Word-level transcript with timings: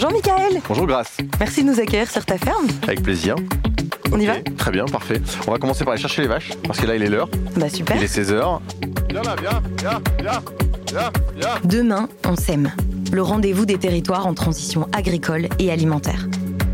Bonjour 0.00 0.12
Michael. 0.12 0.62
Bonjour 0.68 0.86
Grace. 0.86 1.16
Merci 1.40 1.64
de 1.64 1.70
nous 1.70 1.80
accueillir 1.80 2.08
sur 2.08 2.24
ta 2.24 2.38
ferme. 2.38 2.68
Avec 2.84 3.02
plaisir. 3.02 3.34
On 4.12 4.20
y 4.20 4.26
va 4.26 4.34
Très 4.56 4.70
bien, 4.70 4.84
parfait. 4.84 5.20
On 5.48 5.50
va 5.50 5.58
commencer 5.58 5.82
par 5.82 5.92
aller 5.92 6.00
chercher 6.00 6.22
les 6.22 6.28
vaches, 6.28 6.52
parce 6.62 6.78
que 6.78 6.86
là 6.86 6.94
il 6.94 7.02
est 7.02 7.08
l'heure. 7.08 7.28
Bah 7.56 7.68
super. 7.68 7.96
Il 7.96 8.04
est 8.04 8.06
16h. 8.06 8.60
Viens 9.10 9.22
là, 9.22 9.34
viens, 9.40 9.60
viens, 9.76 10.00
viens, 10.20 10.42
viens, 10.86 11.10
viens. 11.34 11.54
Demain, 11.64 12.08
on 12.28 12.36
sème. 12.36 12.70
Le 13.10 13.22
rendez-vous 13.22 13.66
des 13.66 13.76
territoires 13.76 14.28
en 14.28 14.34
transition 14.34 14.86
agricole 14.92 15.48
et 15.58 15.72
alimentaire. 15.72 16.28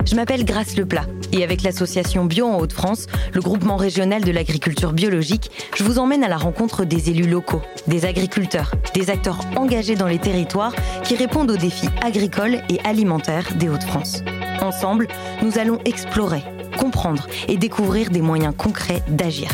Je 0.04 0.16
m'appelle 0.16 0.44
Grace 0.44 0.76
Leplat 0.76 1.06
et 1.34 1.42
avec 1.42 1.62
l'association 1.62 2.24
Bio 2.24 2.46
en 2.46 2.58
Hauts-de-France, 2.58 3.06
le 3.32 3.40
groupement 3.40 3.76
régional 3.76 4.22
de 4.22 4.30
l'agriculture 4.30 4.92
biologique, 4.92 5.50
je 5.74 5.82
vous 5.82 5.98
emmène 5.98 6.24
à 6.24 6.28
la 6.28 6.36
rencontre 6.36 6.84
des 6.84 7.10
élus 7.10 7.28
locaux, 7.28 7.60
des 7.88 8.04
agriculteurs, 8.06 8.72
des 8.94 9.10
acteurs 9.10 9.40
engagés 9.56 9.96
dans 9.96 10.06
les 10.06 10.18
territoires 10.18 10.74
qui 11.02 11.16
répondent 11.16 11.50
aux 11.50 11.56
défis 11.56 11.88
agricoles 12.02 12.62
et 12.68 12.78
alimentaires 12.84 13.48
des 13.56 13.68
Hauts-de-France. 13.68 14.22
Ensemble, 14.60 15.08
nous 15.42 15.58
allons 15.58 15.80
explorer, 15.84 16.42
comprendre 16.78 17.26
et 17.48 17.56
découvrir 17.56 18.10
des 18.10 18.22
moyens 18.22 18.54
concrets 18.56 19.02
d'agir. 19.08 19.48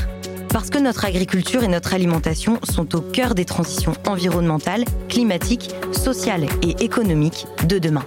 Parce 0.50 0.68
que 0.68 0.78
notre 0.78 1.04
agriculture 1.04 1.62
et 1.62 1.68
notre 1.68 1.94
alimentation 1.94 2.58
sont 2.64 2.96
au 2.96 3.00
cœur 3.00 3.34
des 3.34 3.44
transitions 3.44 3.94
environnementales, 4.06 4.84
climatiques, 5.08 5.70
sociales 5.92 6.46
et 6.62 6.84
économiques 6.84 7.46
de 7.66 7.78
demain. 7.78 8.04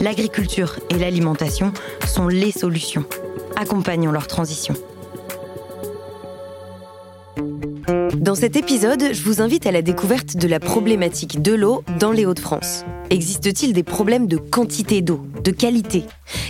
L'agriculture 0.00 0.78
et 0.90 0.98
l'alimentation 0.98 1.72
sont 2.06 2.28
les 2.28 2.52
solutions. 2.52 3.04
Accompagnons 3.56 4.12
leur 4.12 4.26
transition. 4.26 4.74
Dans 8.26 8.34
cet 8.34 8.56
épisode, 8.56 9.12
je 9.12 9.22
vous 9.22 9.40
invite 9.40 9.68
à 9.68 9.70
la 9.70 9.82
découverte 9.82 10.36
de 10.36 10.48
la 10.48 10.58
problématique 10.58 11.42
de 11.42 11.54
l'eau 11.54 11.84
dans 12.00 12.10
les 12.10 12.26
Hauts-de-France. 12.26 12.84
Existe-t-il 13.08 13.72
des 13.72 13.84
problèmes 13.84 14.26
de 14.26 14.36
quantité 14.36 15.00
d'eau, 15.00 15.24
de 15.44 15.52
qualité? 15.52 16.02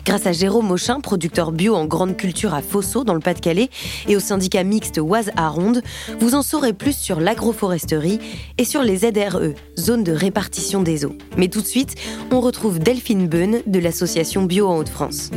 Grâce 0.07 0.27
à 0.27 0.33
Jérôme 0.33 0.71
Auchin, 0.71 1.01
producteur 1.01 1.53
bio 1.53 1.75
en 1.75 1.85
grande 1.85 2.17
culture 2.17 2.55
à 2.55 2.63
Fosso 2.63 3.05
dans 3.05 3.13
le 3.13 3.21
Pas-de-Calais, 3.21 3.69
et 4.09 4.17
au 4.17 4.21
syndicat 4.21 4.65
mixte 4.65 4.97
Oise 4.97 5.31
à 5.37 5.51
Ronde, 5.51 5.83
vous 6.19 6.35
en 6.35 6.41
saurez 6.41 6.73
plus 6.73 6.97
sur 6.97 7.21
l'agroforesterie 7.21 8.21
et 8.57 8.65
sur 8.65 8.83
les 8.83 8.97
ZRE, 8.97 9.53
zones 9.79 10.03
de 10.03 10.13
répartition 10.13 10.83
des 10.83 11.05
eaux. 11.05 11.15
Mais 11.37 11.49
tout 11.49 11.61
de 11.61 11.67
suite, 11.67 11.95
on 12.33 12.41
retrouve 12.41 12.79
Delphine 12.79 13.29
Beun 13.29 13.61
de 13.67 13.79
l'association 13.79 14.45
Bio 14.45 14.67
en 14.67 14.79
Hauts-de-France. 14.79 15.31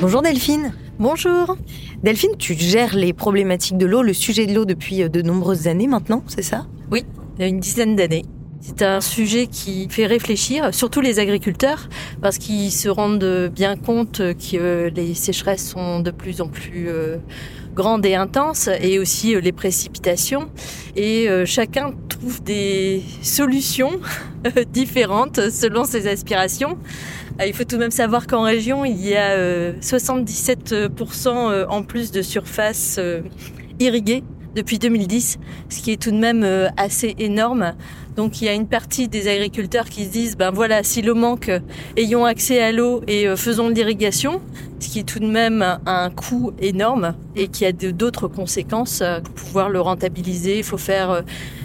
Bonjour 0.00 0.22
Delphine. 0.22 0.72
Bonjour. 1.00 1.56
Delphine, 2.02 2.36
tu 2.38 2.54
gères 2.54 2.94
les 2.94 3.12
problématiques 3.12 3.76
de 3.76 3.84
l'eau, 3.84 4.02
le 4.02 4.12
sujet 4.12 4.46
de 4.46 4.54
l'eau 4.54 4.64
depuis 4.64 5.02
euh, 5.02 5.08
de 5.08 5.20
nombreuses 5.20 5.66
années 5.66 5.88
maintenant, 5.88 6.22
c'est 6.28 6.42
ça? 6.42 6.66
Oui, 6.92 7.04
il 7.36 7.42
y 7.42 7.44
a 7.44 7.48
une 7.48 7.58
dizaine 7.58 7.96
d'années. 7.96 8.24
C'est 8.60 8.82
un 8.82 9.00
sujet 9.00 9.48
qui 9.48 9.88
fait 9.90 10.06
réfléchir, 10.06 10.72
surtout 10.72 11.00
les 11.00 11.18
agriculteurs, 11.18 11.88
parce 12.22 12.38
qu'ils 12.38 12.70
se 12.70 12.88
rendent 12.88 13.50
bien 13.52 13.76
compte 13.76 14.18
que 14.18 14.90
les 14.94 15.14
sécheresses 15.14 15.70
sont 15.70 15.98
de 15.98 16.12
plus 16.12 16.40
en 16.40 16.48
plus 16.48 16.88
euh, 16.88 17.16
grandes 17.74 18.06
et 18.06 18.14
intenses, 18.14 18.68
et 18.80 19.00
aussi 19.00 19.34
euh, 19.34 19.40
les 19.40 19.52
précipitations. 19.52 20.50
Et 20.94 21.28
chacun 21.46 21.92
trouve 22.08 22.42
des 22.42 23.02
solutions 23.22 24.00
différentes 24.72 25.50
selon 25.50 25.84
ses 25.84 26.08
aspirations. 26.08 26.78
Il 27.46 27.54
faut 27.54 27.64
tout 27.64 27.76
de 27.76 27.80
même 27.80 27.90
savoir 27.90 28.26
qu'en 28.26 28.42
région, 28.42 28.84
il 28.84 29.00
y 29.00 29.14
a 29.14 29.72
77% 29.80 31.66
en 31.68 31.82
plus 31.82 32.10
de 32.10 32.20
surface 32.20 32.98
irriguée 33.78 34.24
depuis 34.56 34.78
2010, 34.78 35.38
ce 35.68 35.80
qui 35.80 35.92
est 35.92 36.02
tout 36.02 36.10
de 36.10 36.16
même 36.16 36.44
assez 36.76 37.14
énorme. 37.18 37.74
Donc 38.18 38.42
il 38.42 38.46
y 38.46 38.48
a 38.48 38.52
une 38.52 38.66
partie 38.66 39.06
des 39.06 39.28
agriculteurs 39.28 39.84
qui 39.84 40.04
se 40.04 40.10
disent 40.10 40.36
ben 40.36 40.50
voilà, 40.50 40.82
si 40.82 41.02
l'eau 41.02 41.14
manque, 41.14 41.52
ayons 41.96 42.24
accès 42.24 42.60
à 42.60 42.72
l'eau 42.72 43.00
et 43.06 43.28
euh, 43.28 43.36
faisons 43.36 43.68
de 43.70 43.74
l'irrigation, 43.74 44.42
ce 44.80 44.88
qui 44.88 44.98
est 44.98 45.08
tout 45.08 45.20
de 45.20 45.28
même 45.28 45.64
un 45.86 46.10
coût 46.10 46.50
énorme 46.60 47.14
et 47.36 47.46
qui 47.46 47.64
a 47.64 47.70
d'autres 47.70 48.26
conséquences 48.26 49.02
euh, 49.02 49.20
pour 49.20 49.34
pouvoir 49.34 49.68
le 49.68 49.80
rentabiliser. 49.80 50.58
Il 50.58 50.64
faut 50.64 50.78
faire 50.78 51.10
euh, 51.12 51.22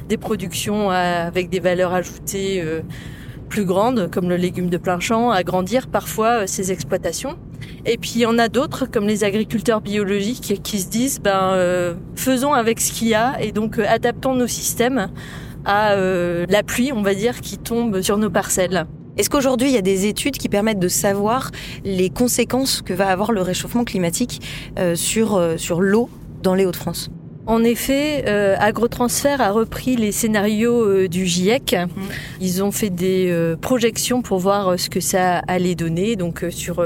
des 0.09 0.17
productions 0.17 0.91
avec 0.91 1.49
des 1.49 1.59
valeurs 1.59 1.91
ajoutées 1.91 2.63
plus 3.53 3.65
grandes, 3.65 4.09
comme 4.09 4.29
le 4.29 4.35
légume 4.35 4.69
de 4.71 4.77
plein 4.77 4.99
champ, 4.99 5.29
agrandir 5.29 5.85
parfois 5.85 6.47
ces 6.47 6.71
exploitations. 6.71 7.37
Et 7.85 7.97
puis 7.97 8.13
il 8.15 8.21
y 8.21 8.25
en 8.25 8.39
a 8.39 8.47
d'autres, 8.47 8.87
comme 8.87 9.07
les 9.07 9.23
agriculteurs 9.23 9.81
biologiques, 9.81 10.59
qui 10.63 10.79
se 10.79 10.89
disent 10.89 11.19
ben 11.19 11.95
faisons 12.15 12.53
avec 12.53 12.79
ce 12.79 12.91
qu'il 12.91 13.09
y 13.09 13.13
a 13.13 13.39
et 13.39 13.51
donc 13.51 13.77
adaptons 13.77 14.33
nos 14.33 14.47
systèmes 14.47 15.09
à 15.65 15.91
euh, 15.93 16.45
la 16.49 16.63
pluie, 16.63 16.91
on 16.91 17.01
va 17.01 17.13
dire, 17.13 17.41
qui 17.41 17.57
tombe 17.57 18.01
sur 18.01 18.17
nos 18.17 18.29
parcelles. 18.29 18.85
Est-ce 19.17 19.29
qu'aujourd'hui, 19.29 19.69
il 19.69 19.73
y 19.73 19.77
a 19.77 19.81
des 19.81 20.07
études 20.07 20.37
qui 20.37 20.49
permettent 20.49 20.79
de 20.79 20.87
savoir 20.87 21.51
les 21.83 22.09
conséquences 22.09 22.81
que 22.81 22.93
va 22.93 23.09
avoir 23.09 23.31
le 23.31 23.41
réchauffement 23.41 23.83
climatique 23.83 24.41
euh, 24.79 24.95
sur, 24.95 25.35
euh, 25.35 25.57
sur 25.57 25.81
l'eau 25.81 26.09
dans 26.41 26.55
les 26.55 26.65
Hauts-de-France? 26.65 27.09
En 27.45 27.63
effet, 27.63 28.23
euh, 28.27 28.55
Agrotransfert 28.57 29.41
a 29.41 29.51
repris 29.51 29.97
les 29.97 30.13
scénarios 30.13 30.85
euh, 30.85 31.07
du 31.09 31.25
GIEC. 31.25 31.73
Mmh. 31.73 32.01
Ils 32.39 32.63
ont 32.63 32.71
fait 32.71 32.89
des 32.89 33.29
euh, 33.29 33.57
projections 33.57 34.21
pour 34.21 34.39
voir 34.39 34.79
ce 34.79 34.89
que 34.89 35.01
ça 35.01 35.39
allait 35.47 35.75
donner, 35.75 36.15
donc 36.15 36.45
sur 36.51 36.85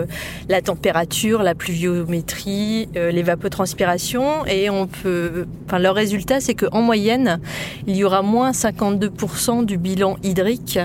la 0.49 0.61
température, 0.61 1.43
la 1.43 1.53
pluviométrie, 1.53 2.89
l'évapotranspiration, 2.95 4.45
et 4.45 4.69
on 4.69 4.87
peut. 4.87 5.45
Enfin, 5.65 5.79
leur 5.79 5.95
résultat, 5.95 6.39
c'est 6.39 6.55
qu'en 6.55 6.81
moyenne, 6.81 7.39
il 7.85 7.95
y 7.95 8.03
aura 8.03 8.21
moins 8.21 8.51
52% 8.51 9.65
du 9.65 9.77
bilan 9.77 10.17
hydrique 10.23 10.79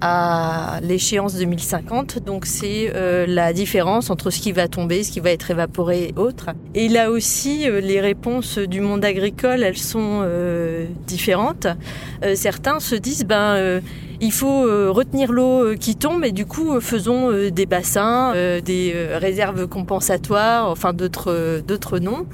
à 0.00 0.80
l'échéance 0.82 1.34
2050. 1.34 2.18
Donc 2.24 2.46
c'est 2.46 2.92
euh, 2.94 3.26
la 3.26 3.52
différence 3.52 4.10
entre 4.10 4.30
ce 4.30 4.40
qui 4.40 4.52
va 4.52 4.68
tomber, 4.68 5.04
ce 5.04 5.12
qui 5.12 5.20
va 5.20 5.30
être 5.30 5.50
évaporé 5.50 6.12
et 6.14 6.18
autres. 6.18 6.50
Et 6.74 6.88
là 6.88 7.10
aussi, 7.10 7.68
euh, 7.68 7.80
les 7.80 8.00
réponses 8.00 8.58
du 8.58 8.80
monde 8.80 9.04
agricole, 9.04 9.62
elles 9.62 9.78
sont 9.78 10.20
euh, 10.22 10.86
différentes. 11.06 11.66
certains 12.34 12.80
se 12.80 12.94
disent, 12.94 13.24
ben 13.24 13.80
il 14.20 14.32
faut 14.32 14.62
retenir 14.92 15.30
l'eau 15.30 15.74
qui 15.78 15.94
tombe 15.94 16.24
et 16.24 16.32
du 16.32 16.46
coup 16.46 16.80
faisons 16.80 17.30
des 17.50 17.66
bassins, 17.66 18.32
des 18.64 18.94
réserves 19.12 19.66
compensatoires, 19.66 20.70
enfin 20.70 20.92
d'autres 20.92 21.62
d'autres 21.66 21.98
noms. 21.98 22.26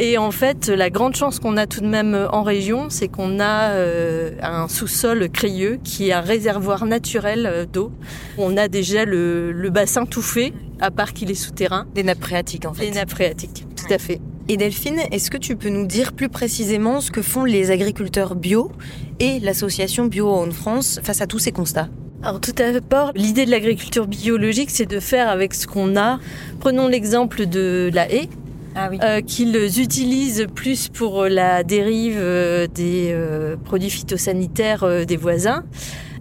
Et 0.00 0.16
en 0.16 0.30
fait, 0.30 0.68
la 0.68 0.90
grande 0.90 1.16
chance 1.16 1.40
qu'on 1.40 1.56
a 1.56 1.66
tout 1.66 1.80
de 1.80 1.88
même 1.88 2.28
en 2.32 2.44
région, 2.44 2.88
c'est 2.88 3.08
qu'on 3.08 3.40
a 3.40 3.70
euh, 3.72 4.30
un 4.40 4.68
sous-sol 4.68 5.28
crayeux 5.28 5.80
qui 5.82 6.08
est 6.08 6.12
un 6.12 6.20
réservoir 6.20 6.86
naturel 6.86 7.46
euh, 7.46 7.66
d'eau. 7.66 7.90
On 8.38 8.56
a 8.56 8.68
déjà 8.68 9.04
le, 9.04 9.70
bassin 9.70 10.06
tout 10.06 10.22
fait, 10.22 10.52
à 10.80 10.92
part 10.92 11.12
qu'il 11.14 11.32
est 11.32 11.34
souterrain. 11.34 11.84
Des 11.96 12.04
nappes 12.04 12.20
phréatiques 12.20 12.64
en 12.64 12.74
fait. 12.74 12.86
Des 12.86 12.92
nappes 12.92 13.10
phréatiques, 13.10 13.66
tout 13.74 13.92
à 13.92 13.98
fait. 13.98 14.20
Et 14.46 14.56
Delphine, 14.56 15.00
est-ce 15.10 15.32
que 15.32 15.36
tu 15.36 15.56
peux 15.56 15.68
nous 15.68 15.86
dire 15.86 16.12
plus 16.12 16.28
précisément 16.28 17.00
ce 17.00 17.10
que 17.10 17.20
font 17.20 17.44
les 17.44 17.72
agriculteurs 17.72 18.36
bio 18.36 18.70
et 19.18 19.40
l'association 19.40 20.06
Bio 20.06 20.30
en 20.30 20.52
France 20.52 21.00
face 21.02 21.20
à 21.22 21.26
tous 21.26 21.40
ces 21.40 21.50
constats? 21.50 21.88
Alors 22.22 22.40
tout 22.40 22.52
d'abord, 22.52 23.12
l'idée 23.16 23.46
de 23.46 23.50
l'agriculture 23.50 24.06
biologique, 24.06 24.70
c'est 24.70 24.86
de 24.86 25.00
faire 25.00 25.28
avec 25.28 25.54
ce 25.54 25.66
qu'on 25.66 25.96
a. 25.96 26.20
Prenons 26.60 26.86
l'exemple 26.86 27.46
de 27.46 27.90
la 27.92 28.10
haie. 28.12 28.28
Ah 28.80 28.90
euh, 29.02 29.22
qu'ils 29.22 29.80
utilisent 29.80 30.46
plus 30.54 30.88
pour 30.88 31.24
la 31.24 31.64
dérive 31.64 32.16
euh, 32.16 32.68
des 32.68 33.10
euh, 33.10 33.56
produits 33.56 33.90
phytosanitaires 33.90 35.04
des 35.04 35.16
voisins. 35.16 35.64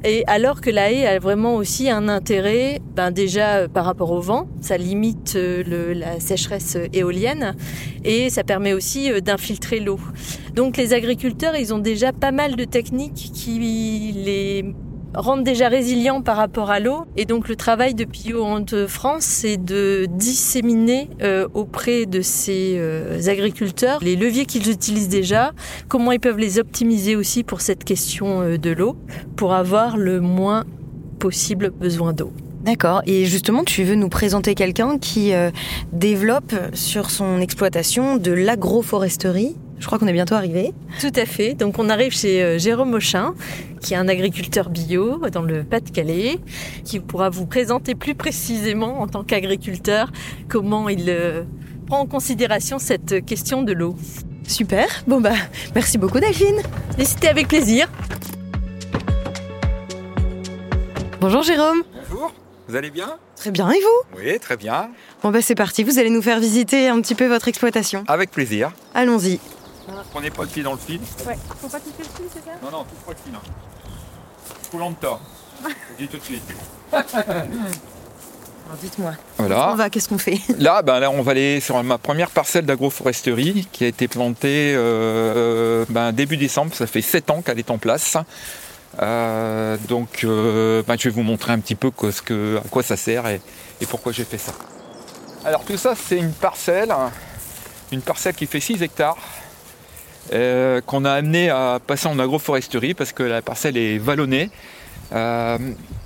Et 0.03 0.23
alors 0.25 0.59
que 0.59 0.72
la 0.72 0.91
haie 0.91 1.06
a 1.06 1.19
vraiment 1.19 1.53
aussi 1.56 1.88
un 1.91 2.07
intérêt, 2.07 2.81
ben 2.95 3.12
déjà 3.12 3.68
par 3.68 3.85
rapport 3.85 4.12
au 4.12 4.22
vent, 4.22 4.47
ça 4.59 4.75
limite 4.78 5.35
la 5.35 6.19
sécheresse 6.19 6.78
éolienne 6.94 7.56
et 8.03 8.29
ça 8.29 8.44
permet 8.44 8.74
aussi 8.74 9.09
d'infiltrer 9.22 9.79
l'eau. 9.79 10.00
Donc 10.56 10.78
les 10.78 10.94
agriculteurs, 10.94 11.56
ils 11.56 11.74
ont 11.74 11.79
déjà 11.79 12.13
pas 12.13 12.31
mal 12.31 12.56
de 12.56 12.63
techniques 12.63 13.31
qui 13.34 14.13
les 14.16 14.66
rendent 15.17 15.44
déjà 15.44 15.67
résilients 15.67 16.22
par 16.22 16.38
rapport 16.38 16.69
à 16.69 16.79
l'eau. 16.79 17.05
Et 17.17 17.25
donc 17.25 17.50
le 17.50 17.56
travail 17.56 17.94
de 17.94 18.06
Pio 18.06 18.59
de 18.59 18.88
France, 18.88 19.24
c'est 19.24 19.57
de 19.57 20.07
disséminer 20.09 21.09
euh, 21.21 21.47
auprès 21.53 22.06
de 22.06 22.21
ces 22.21 22.75
euh, 22.77 23.19
agriculteurs 23.27 24.00
les 24.01 24.15
leviers 24.15 24.45
qu'ils 24.45 24.69
utilisent 24.69 25.09
déjà, 25.09 25.51
comment 25.88 26.12
ils 26.12 26.19
peuvent 26.19 26.38
les 26.38 26.59
optimiser 26.59 27.15
aussi 27.15 27.44
pour 27.44 27.62
cette 27.62 27.83
question 27.83 28.41
euh, 28.41 28.57
de 28.57 28.69
l'eau, 28.69 28.95
pour 29.36 29.53
avoir 29.53 29.97
le 29.97 30.21
moins 30.21 30.63
possible 31.19 31.71
besoin 31.71 32.13
d'eau. 32.13 32.31
D'accord. 32.63 33.01
Et 33.06 33.25
justement, 33.25 33.63
tu 33.63 33.83
veux 33.83 33.95
nous 33.95 34.09
présenter 34.09 34.53
quelqu'un 34.53 34.97
qui 34.97 35.31
développe 35.94 36.53
sur 36.74 37.09
son 37.09 37.39
exploitation 37.39 38.18
de 38.18 38.31
l'agroforesterie? 38.31 39.56
Je 39.79 39.85
crois 39.85 40.00
qu'on 40.00 40.07
est 40.07 40.13
bientôt 40.13 40.35
arrivé. 40.35 40.74
Tout 41.00 41.12
à 41.15 41.25
fait. 41.25 41.53
Donc 41.53 41.79
on 41.79 41.89
arrive 41.89 42.12
chez 42.12 42.44
euh, 42.44 42.57
Jérôme 42.57 42.94
Auchin, 42.94 43.33
qui 43.81 43.94
est 43.94 43.97
un 43.97 44.07
agriculteur 44.07 44.69
bio 44.69 45.21
dans 45.31 45.44
le 45.44 45.63
Pas-de-Calais, 45.63 46.39
qui 46.83 47.00
pourra 47.00 47.29
vous 47.29 47.45
présenter 47.45 47.95
plus 47.95 48.15
précisément 48.15 49.01
en 49.01 49.07
tant 49.07 49.24
qu'agriculteur 49.24 50.12
comment 50.47 50.89
il 50.89 51.09
euh, 51.09 51.44
prend 51.85 52.00
en 52.00 52.06
considération 52.06 52.79
cette 52.79 53.25
question 53.25 53.63
de 53.63 53.74
l'eau. 53.74 53.95
Super. 54.47 54.88
Bon 55.07 55.21
bah 55.21 55.33
merci 55.75 55.97
beaucoup 55.97 56.19
Delphine. 56.19 56.62
Et 56.97 57.06
c'était 57.06 57.27
avec 57.27 57.47
plaisir. 57.47 57.89
Bonjour 61.19 61.44
Jérôme. 61.44 61.83
Bonjour. 62.09 62.33
Vous 62.68 62.75
allez 62.75 62.89
bien? 62.89 63.18
Très 63.38 63.51
bien, 63.51 63.69
et 63.71 63.79
vous? 63.79 64.19
Oui, 64.19 64.39
très 64.39 64.57
bien. 64.57 64.89
Bon 65.24 65.31
bah 65.31 65.41
c'est 65.41 65.56
parti, 65.56 65.83
vous 65.83 66.00
allez 66.00 66.09
nous 66.09 66.21
faire 66.21 66.39
visiter 66.39 66.89
un 66.89 67.00
petit 67.01 67.15
peu 67.15 67.27
votre 67.27 67.47
exploitation. 67.47 68.03
Avec 68.07 68.31
plaisir. 68.31 68.71
Allons-y. 68.94 69.39
Prenez 70.12 70.30
pas 70.31 70.44
le 70.44 70.48
pied 70.50 70.63
dans 70.63 70.74
le 70.74 70.78
fil. 70.80 71.00
Ouais, 71.25 71.38
faut 71.62 71.68
pas 71.69 71.80
toucher 71.80 71.94
le 72.00 72.04
fil, 72.04 72.25
c'est 72.34 72.44
ça? 72.45 72.51
Non, 72.63 72.72
non, 72.72 72.84
touche 72.84 73.00
pas 73.06 73.12
le 73.12 73.18
fil. 73.24 73.34
Hein. 73.36 73.42
Coulant 74.72 74.92
de 74.92 74.95
tort. 74.95 75.22
Je 75.63 75.69
dis 76.06 76.07
tout 76.07 76.18
de 76.18 76.24
suite. 76.24 76.44
Alors 76.92 78.78
dites-moi, 78.81 79.12
on 79.39 79.44
Voilà. 79.44 79.75
va, 79.75 79.89
qu'est-ce 79.89 80.10
qu'on 80.10 80.18
fait? 80.18 80.39
Là, 80.57 80.81
ben, 80.81 81.00
là, 81.00 81.10
on 81.10 81.22
va 81.22 81.31
aller 81.31 81.62
sur 81.62 81.81
ma 81.84 81.98
première 81.98 82.30
parcelle 82.30 82.66
d'agroforesterie 82.66 83.66
qui 83.72 83.86
a 83.86 83.88
été 83.88 84.10
plantée 84.10 84.74
euh, 84.75 85.86
ben, 85.89 86.12
début 86.12 86.36
décembre. 86.36 86.75
Ça 86.75 86.86
fait 86.86 87.01
7 87.01 87.30
ans 87.30 87.42
qu'elle 87.42 87.60
est 87.60 87.72
en 87.72 87.78
place. 87.78 88.18
Euh, 89.01 89.78
donc, 89.88 90.25
euh, 90.25 90.84
ben, 90.86 90.98
je 91.00 91.06
vais 91.07 91.16
vous 91.16 91.24
montrer 91.24 91.54
un 91.54 91.60
petit 91.60 91.75
peu 91.75 91.92
quoi- 91.92 92.12
ce 92.12 92.22
que- 92.22 92.57
à 92.63 92.68
quoi 92.68 92.84
ça 92.84 92.98
sert 92.98 93.25
et, 93.28 93.39
et 93.80 93.86
pourquoi 93.86 94.12
j'ai 94.12 94.25
fait 94.25 94.38
ça. 94.38 94.51
Alors, 95.45 95.63
tout 95.63 95.78
ça, 95.78 95.94
c'est 95.95 96.18
une 96.18 96.34
parcelle, 96.34 96.92
hein, 96.92 97.12
une 97.94 98.01
parcelle 98.01 98.34
qui 98.36 98.48
fait 98.48 98.60
6 98.60 98.81
hectares. 98.81 99.18
Euh, 100.33 100.81
qu'on 100.81 101.06
a 101.06 101.12
amené 101.12 101.50
à 101.50 101.79
passer 101.85 102.07
en 102.07 102.19
agroforesterie 102.19 102.94
parce 102.94 103.12
que 103.12 103.24
la 103.24 103.41
parcelle 103.41 103.77
est 103.77 103.97
vallonnée. 103.97 104.50
Euh, 105.13 105.57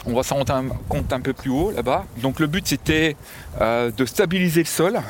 on 0.05 0.13
va 0.13 0.23
s'en 0.23 0.35
rendre 0.35 0.75
compte 0.87 1.11
un 1.11 1.19
peu 1.21 1.33
plus 1.33 1.49
haut 1.49 1.71
là-bas. 1.71 2.05
Donc 2.17 2.39
le 2.39 2.47
but 2.47 2.67
c'était 2.67 3.15
euh, 3.59 3.91
de 3.91 4.05
stabiliser 4.05 4.61
le 4.61 4.67
sol 4.67 5.01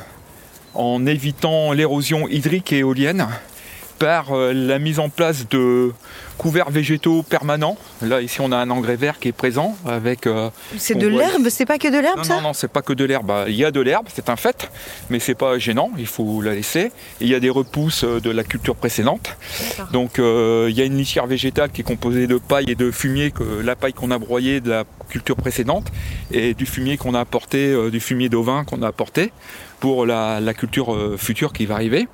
en 0.74 1.04
évitant 1.04 1.72
l'érosion 1.72 2.26
hydrique 2.28 2.72
et 2.72 2.78
éolienne 2.78 3.26
par 4.02 4.32
euh, 4.32 4.52
la 4.52 4.80
mise 4.80 4.98
en 4.98 5.08
place 5.08 5.48
de 5.48 5.92
couverts 6.36 6.70
végétaux 6.70 7.22
permanents. 7.22 7.76
Là 8.00 8.20
ici 8.20 8.40
on 8.40 8.50
a 8.50 8.56
un 8.56 8.68
engrais 8.68 8.96
vert 8.96 9.20
qui 9.20 9.28
est 9.28 9.38
présent 9.44 9.76
avec 9.86 10.26
euh, 10.26 10.50
C'est 10.76 10.96
de 10.96 11.06
l'herbe, 11.06 11.48
c'est 11.50 11.66
pas 11.66 11.78
que 11.78 11.86
de 11.86 11.98
l'herbe 11.98 12.16
non, 12.16 12.24
ça 12.24 12.34
non, 12.34 12.42
non, 12.48 12.52
c'est 12.52 12.66
pas 12.66 12.82
que 12.82 12.92
de 12.92 13.04
l'herbe. 13.04 13.32
Il 13.46 13.54
y 13.54 13.64
a 13.64 13.70
de 13.70 13.80
l'herbe, 13.80 14.06
c'est 14.12 14.28
un 14.28 14.34
fait, 14.34 14.68
mais 15.08 15.20
c'est 15.20 15.36
pas 15.36 15.56
gênant, 15.58 15.92
il 15.98 16.08
faut 16.08 16.42
la 16.42 16.52
laisser. 16.52 16.86
Et 17.20 17.26
il 17.26 17.28
y 17.28 17.34
a 17.36 17.38
des 17.38 17.48
repousses 17.48 18.02
euh, 18.02 18.18
de 18.18 18.30
la 18.30 18.42
culture 18.42 18.74
précédente. 18.74 19.36
Donc 19.92 20.18
euh, 20.18 20.66
il 20.68 20.76
y 20.76 20.82
a 20.82 20.84
une 20.84 20.96
litière 20.96 21.28
végétale 21.28 21.70
qui 21.70 21.82
est 21.82 21.84
composée 21.84 22.26
de 22.26 22.38
paille 22.38 22.72
et 22.72 22.74
de 22.74 22.90
fumier, 22.90 23.30
que, 23.30 23.44
la 23.62 23.76
paille 23.76 23.92
qu'on 23.92 24.10
a 24.10 24.18
broyée 24.18 24.60
de 24.60 24.70
la 24.70 24.82
culture 25.10 25.36
précédente, 25.36 25.92
et 26.32 26.54
du 26.54 26.66
fumier 26.66 26.96
qu'on 26.96 27.14
a 27.14 27.20
apporté, 27.20 27.72
euh, 27.72 27.88
du 27.88 28.00
fumier 28.00 28.28
d'ovin 28.28 28.64
qu'on 28.64 28.82
a 28.82 28.88
apporté 28.88 29.30
pour 29.78 30.06
la, 30.06 30.40
la 30.40 30.54
culture 30.54 30.96
future 31.18 31.52
qui 31.52 31.66
va 31.66 31.74
arriver. 31.74 32.08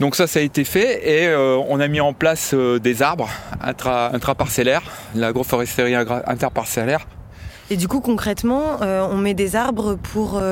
Donc 0.00 0.16
ça, 0.16 0.26
ça 0.26 0.40
a 0.40 0.42
été 0.42 0.64
fait 0.64 1.08
et 1.08 1.28
euh, 1.28 1.56
on 1.68 1.78
a 1.78 1.86
mis 1.86 2.00
en 2.00 2.12
place 2.12 2.54
euh, 2.54 2.78
des 2.78 3.02
arbres 3.02 3.28
intra, 3.60 4.14
intraparcellaires, 4.14 4.82
l'agroforesterie 5.14 5.94
interparcellaire 5.94 7.06
Et 7.70 7.76
du 7.76 7.88
coup 7.88 8.00
concrètement, 8.00 8.82
euh, 8.82 9.06
on 9.10 9.16
met 9.16 9.34
des 9.34 9.54
arbres 9.54 9.94
pour, 9.94 10.42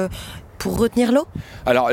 pour 0.59 0.79
retenir 0.79 1.11
l'eau? 1.11 1.27
Alors, 1.67 1.91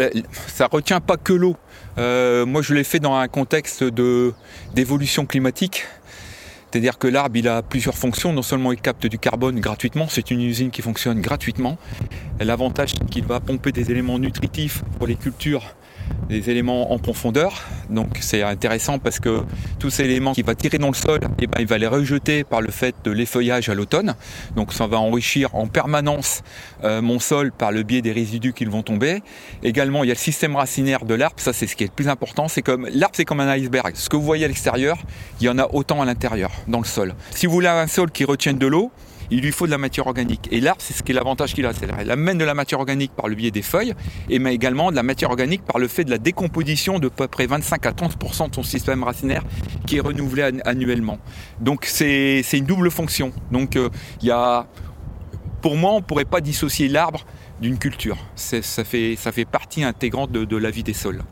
ça 0.47 0.67
retient 0.71 0.99
pas 0.99 1.17
que 1.17 1.33
l'eau. 1.33 1.55
Moi, 1.97 2.61
je 2.61 2.73
l'ai 2.73 2.83
fait 2.83 2.99
dans 2.99 3.15
un 3.15 3.27
contexte 3.27 3.83
de 3.83 4.33
d'évolution 4.75 5.25
climatique. 5.25 5.85
C'est-à-dire 6.69 6.97
que 6.97 7.07
l'arbre, 7.07 7.37
il 7.37 7.47
a 7.47 7.63
plusieurs 7.63 7.95
fonctions. 7.95 8.33
Non 8.33 8.41
seulement 8.41 8.71
il 8.71 8.79
capte 8.79 9.07
du 9.07 9.17
carbone 9.17 9.59
gratuitement, 9.59 10.07
c'est 10.09 10.29
une 10.31 10.41
usine 10.41 10.69
qui 10.69 10.81
fonctionne 10.81 11.21
gratuitement. 11.21 11.77
L'avantage, 12.39 12.91
c'est 12.91 13.09
qu'il 13.09 13.25
va 13.25 13.39
pomper 13.39 13.71
des 13.71 13.89
éléments 13.89 14.19
nutritifs 14.19 14.83
pour 14.97 15.07
les 15.07 15.15
cultures, 15.15 15.63
des 16.29 16.49
éléments 16.49 16.91
en 16.91 16.99
profondeur. 16.99 17.63
Donc, 17.89 18.17
c'est 18.19 18.43
intéressant 18.43 18.99
parce 18.99 19.19
que 19.19 19.43
tous 19.79 19.89
ces 19.89 20.03
éléments 20.03 20.33
qu'il 20.33 20.45
va 20.45 20.55
tirer 20.55 20.77
dans 20.77 20.87
le 20.87 20.93
sol, 20.93 21.21
eh 21.39 21.47
ben, 21.47 21.59
il 21.59 21.67
va 21.67 21.77
les 21.77 21.87
rejeter 21.87 22.43
par 22.43 22.61
le 22.61 22.69
fait 22.69 22.95
de 23.03 23.11
l'effeuillage 23.11 23.69
à 23.69 23.75
l'automne. 23.75 24.15
Donc, 24.55 24.73
ça 24.73 24.87
va 24.87 24.99
enrichir 24.99 25.55
en 25.55 25.67
permanence 25.67 26.43
euh, 26.83 27.01
mon 27.01 27.19
sol 27.19 27.51
par 27.51 27.71
le 27.71 27.83
biais 27.83 28.01
des 28.01 28.11
résidus 28.11 28.53
qui 28.53 28.65
vont 28.65 28.83
tomber. 28.83 29.21
Également, 29.63 30.03
il 30.03 30.07
y 30.07 30.11
a 30.11 30.13
le 30.13 30.19
système 30.19 30.55
racinaire 30.55 31.05
de 31.05 31.13
l'arbre. 31.13 31.35
Ça, 31.37 31.53
c'est 31.53 31.67
ce 31.67 31.75
qui 31.75 31.83
est 31.83 31.87
le 31.87 31.93
plus 31.93 32.09
important. 32.09 32.47
C'est 32.47 32.61
comme 32.61 32.87
l'arbre, 32.93 33.15
c'est 33.15 33.25
comme 33.25 33.39
un 33.39 33.49
iceberg. 33.49 33.95
Ce 33.95 34.09
que 34.09 34.15
vous 34.15 34.23
voyez 34.23 34.45
à 34.45 34.47
l'extérieur, 34.47 34.97
il 35.39 35.45
y 35.45 35.49
en 35.49 35.57
a 35.57 35.67
autant 35.73 36.01
à 36.01 36.05
l'intérieur, 36.05 36.51
dans 36.67 36.79
le 36.79 36.85
sol. 36.85 37.15
Si 37.31 37.45
vous 37.45 37.53
voulez 37.53 37.67
un 37.67 37.87
sol 37.87 38.11
qui 38.11 38.25
retienne 38.25 38.57
de 38.57 38.67
l'eau, 38.67 38.91
il 39.31 39.41
lui 39.41 39.51
faut 39.51 39.65
de 39.65 39.71
la 39.71 39.77
matière 39.77 40.07
organique. 40.07 40.47
Et 40.51 40.61
l'arbre, 40.61 40.81
c'est 40.81 40.93
ce 40.93 41.03
qui 41.03 41.11
est 41.11 41.15
l'avantage 41.15 41.53
qu'il 41.53 41.65
a. 41.65 41.73
C'est-à-dire, 41.73 41.97
il 42.01 42.11
amène 42.11 42.37
de 42.37 42.45
la 42.45 42.53
matière 42.53 42.79
organique 42.79 43.11
par 43.15 43.27
le 43.27 43.35
biais 43.35 43.51
des 43.51 43.61
feuilles, 43.61 43.93
et 44.29 44.39
mais 44.39 44.53
également 44.55 44.91
de 44.91 44.95
la 44.95 45.03
matière 45.03 45.29
organique 45.29 45.63
par 45.65 45.79
le 45.79 45.87
fait 45.87 46.03
de 46.03 46.11
la 46.11 46.17
décomposition 46.17 46.99
de 46.99 47.07
peu 47.09 47.27
près 47.27 47.45
25 47.47 47.85
à 47.85 47.91
30% 47.91 48.49
de 48.49 48.55
son 48.55 48.63
système 48.63 49.03
racinaire 49.03 49.43
qui 49.85 49.97
est 49.97 50.01
renouvelé 50.01 50.43
an- 50.43 50.59
annuellement. 50.65 51.17
Donc, 51.59 51.85
c'est 51.85 52.41
une 52.53 52.65
double 52.65 52.91
fonction. 52.91 53.31
Donc, 53.51 53.75
euh, 53.75 53.89
y 54.21 54.31
a 54.31 54.67
pour 55.61 55.75
moi, 55.75 55.91
on 55.93 55.97
ne 55.97 56.01
pourrait 56.03 56.23
pas 56.25 56.39
dissocier 56.39 56.87
l'arbre 56.87 57.25
d'une 57.59 57.79
culture. 57.79 58.17
Ça 58.35 58.61
fait, 58.61 59.15
ça 59.17 59.31
fait 59.31 59.43
partie 59.45 59.83
intégrante 59.83 60.31
de, 60.31 60.45
de 60.45 60.55
la 60.55 60.69
vie 60.69 60.83
des 60.83 60.93
sols. 60.93 61.23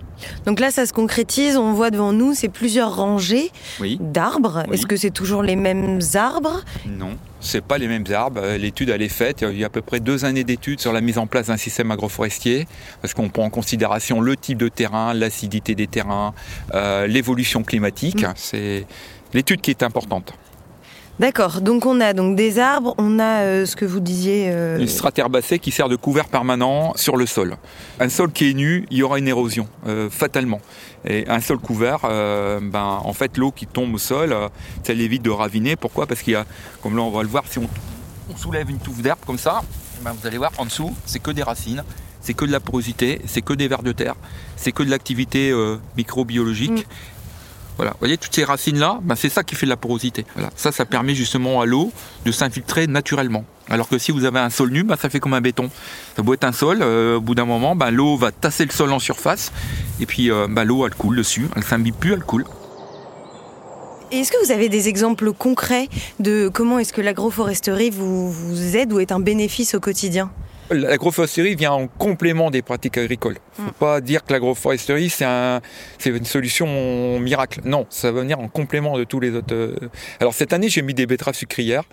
Donc 0.46 0.60
là 0.60 0.72
ça 0.72 0.86
se 0.86 0.94
concrétise, 0.94 1.58
on 1.58 1.74
voit 1.74 1.92
devant 1.92 2.14
nous 2.14 2.34
c'est 2.34 2.48
plusieurs 2.50 2.96
rangées 2.96 3.52
Oui. 3.82 3.98
d'arbres. 4.02 4.64
Oui. 4.68 4.74
Est-ce 4.76 4.88
que 4.88 4.96
c'est 4.96 5.12
toujours 5.12 5.44
les 5.44 5.56
mêmes 5.58 6.00
arbres? 6.16 6.64
Non, 6.88 7.18
c'est 7.46 7.64
pas 7.64 7.78
les 7.78 7.88
mêmes 7.88 8.06
arbres. 8.12 8.42
Euh, 8.44 8.58
L'étude 8.58 8.90
elle 8.90 9.02
est 9.02 9.10
faite. 9.10 9.46
Il 9.50 9.58
y 9.58 9.64
a 9.64 9.68
à 9.68 9.70
peu 9.70 9.82
près 9.82 10.00
deux 10.00 10.26
années 10.26 10.44
d'études 10.44 10.80
sur 10.80 10.92
la 10.92 11.02
mise 11.02 11.18
en 11.18 11.28
place 11.28 11.48
d'un 11.48 11.58
système 11.58 11.92
agroforestier, 11.92 12.68
parce 13.02 13.14
qu'on 13.14 13.30
prend 13.30 13.46
en 13.46 13.50
considération 13.50 14.22
le 14.22 14.36
type 14.36 14.58
de 14.58 14.68
terrain, 14.68 15.14
l'acidité 15.14 15.76
des 15.76 15.88
terrains, 15.88 16.34
euh, 16.74 17.08
l'évolution 17.08 17.64
climatique. 17.64 18.24
Mm. 18.24 18.34
C'est 18.36 18.86
l'étude 19.34 19.62
qui 19.62 19.72
est 19.72 19.84
importante. 19.84 20.34
D'accord, 21.18 21.62
donc 21.62 21.86
on 21.86 22.02
a 22.02 22.12
donc 22.12 22.36
des 22.36 22.60
arbres, 22.60 22.94
on 22.98 23.20
a 23.20 23.44
euh, 23.44 23.66
ce 23.66 23.78
que 23.78 23.86
vous 23.86 24.02
disiez... 24.02 24.50
euh, 24.50 24.80
Une 24.80 24.88
strate 24.90 25.18
herbacée 25.18 25.60
qui 25.60 25.72
sert 25.72 25.88
de 25.88 25.96
couvert 25.96 26.26
permanent 26.26 26.92
sur 26.98 27.16
le 27.16 27.26
sol. 27.26 27.56
Un 28.02 28.10
sol 28.10 28.34
qui 28.34 28.50
est 28.50 28.54
nu, 28.54 28.86
il 28.92 28.98
y 28.98 29.04
aura 29.04 29.18
une 29.18 29.30
érosion, 29.30 29.66
euh, 29.88 30.10
fatalement. 30.10 30.60
Et 31.08 31.26
un 31.30 31.40
sol 31.40 31.60
couvert, 31.60 32.00
euh, 32.04 32.60
ben, 32.62 33.00
en 33.02 33.14
fait, 33.14 33.38
l'eau 33.38 33.52
qui 33.52 33.66
tombe 33.66 33.94
au 33.94 33.98
sol, 33.98 34.34
euh, 34.34 34.50
ça 34.84 34.94
l'évite 34.94 35.22
de 35.22 35.30
raviner. 35.30 35.78
Pourquoi? 35.78 36.06
Parce 36.06 36.22
qu'il 36.22 36.34
y 36.34 36.36
a, 36.36 36.46
comme 36.84 36.98
là 36.98 37.04
on 37.04 37.12
va 37.12 37.24
le 37.24 37.30
voir, 37.30 37.46
si 37.50 37.60
on, 37.60 37.70
on 38.30 38.36
soulève 38.36 38.70
une 38.70 38.80
touffe 38.80 39.02
d'herbe 39.02 39.20
comme 39.26 39.38
ça, 39.38 39.62
ben, 40.02 40.12
vous 40.20 40.28
allez 40.28 40.38
voir 40.38 40.52
en 40.58 40.66
dessous, 40.66 40.94
c'est 41.06 41.20
que 41.20 41.32
des 41.32 41.44
racines, 41.44 41.84
c'est 42.20 42.34
que 42.34 42.44
de 42.44 42.52
la 42.52 42.60
porosité, 42.60 43.22
c'est 43.26 43.42
que 43.42 43.54
des 43.54 43.70
vers 43.70 43.84
de 43.84 43.94
terre, 43.94 44.16
c'est 44.58 44.74
que 44.74 44.84
de 44.84 44.90
l'activité 44.90 45.50
euh, 45.52 45.78
microbiologique. 45.96 46.72
Mm. 46.72 46.84
Voilà, 47.78 47.92
vous 47.92 48.00
voyez 48.00 48.18
toutes 48.18 48.34
ces 48.34 48.44
racines 48.44 48.80
là, 48.80 49.00
ben, 49.02 49.16
c'est 49.16 49.30
ça 49.30 49.44
qui 49.44 49.56
fait 49.56 49.66
de 49.66 49.72
la 49.72 49.78
porosité. 49.78 50.26
Voilà, 50.36 50.50
ça, 50.56 50.72
ça 50.72 50.86
permet 50.86 51.14
justement 51.14 51.62
à 51.62 51.66
l'eau 51.66 51.92
de 52.26 52.32
s'infiltrer 52.32 52.88
naturellement. 52.88 53.44
Alors 53.70 53.90
que 53.90 53.98
si 53.98 54.12
vous 54.12 54.26
avez 54.26 54.40
un 54.40 54.50
sol 54.50 54.70
nu, 54.70 54.84
ben, 54.84 54.96
ça 54.96 55.10
fait 55.10 55.20
comme 55.20 55.34
un 55.34 55.42
béton. 55.42 55.70
Ça 56.16 56.22
doit 56.22 56.36
être 56.36 56.44
un 56.44 56.52
sol, 56.52 56.80
euh, 56.82 57.18
au 57.18 57.22
bout 57.22 57.36
d'un 57.36 57.46
moment, 57.46 57.76
ben, 57.76 57.92
l'eau 57.92 58.16
va 58.16 58.32
tasser 58.32 58.66
le 58.66 58.72
sol 58.72 58.92
en 58.92 59.00
surface, 59.00 59.52
et 60.00 60.06
puis 60.06 60.32
euh, 60.32 60.48
ben, 60.50 60.64
l'eau 60.64 60.86
elle 60.86 60.96
coule 60.96 61.18
dessus, 61.18 61.48
elle 61.56 61.64
s'imbibe 61.64 61.96
plus, 61.96 62.14
elle 62.14 62.24
coule. 62.24 62.46
Et 64.12 64.20
Est-ce 64.20 64.32
que 64.32 64.46
vous 64.46 64.52
avez 64.52 64.70
des 64.70 64.88
exemples 64.88 65.34
concrets 65.34 65.90
de 66.20 66.48
comment 66.54 66.80
est-ce 66.80 66.94
que 66.94 67.02
l'agroforesterie 67.02 67.90
vous, 67.90 68.32
vous 68.32 68.78
aide 68.78 68.94
ou 68.94 69.00
est 69.00 69.12
un 69.12 69.20
bénéfice 69.20 69.74
au 69.74 69.80
quotidien? 69.80 70.32
L'agroforesterie 70.70 71.56
vient 71.56 71.74
en 71.74 71.88
complément 71.88 72.52
des 72.52 72.62
pratiques 72.62 72.98
agricoles. 72.98 73.38
Faut 73.56 73.72
pas 73.72 74.02
dire 74.02 74.24
que 74.24 74.34
l'agroforesterie 74.34 75.10
c'est 75.10 75.26
un, 75.26 75.62
c'est 75.98 76.10
une 76.10 76.26
solution 76.26 77.20
miracle. 77.20 77.62
Non, 77.64 77.86
ça 77.90 78.12
va 78.12 78.22
venir 78.22 78.40
en 78.40 78.48
complément 78.48 78.98
de 78.98 79.04
tous 79.04 79.20
les 79.20 79.32
autres. 79.32 79.54
euh. 79.54 79.76
Alors 80.20 80.34
cette 80.34 80.54
année 80.54 80.70
j'ai 80.70 80.82
mis 80.82 80.94
des 80.94 81.06
betteraves 81.06 81.36
sucrières 81.36 81.84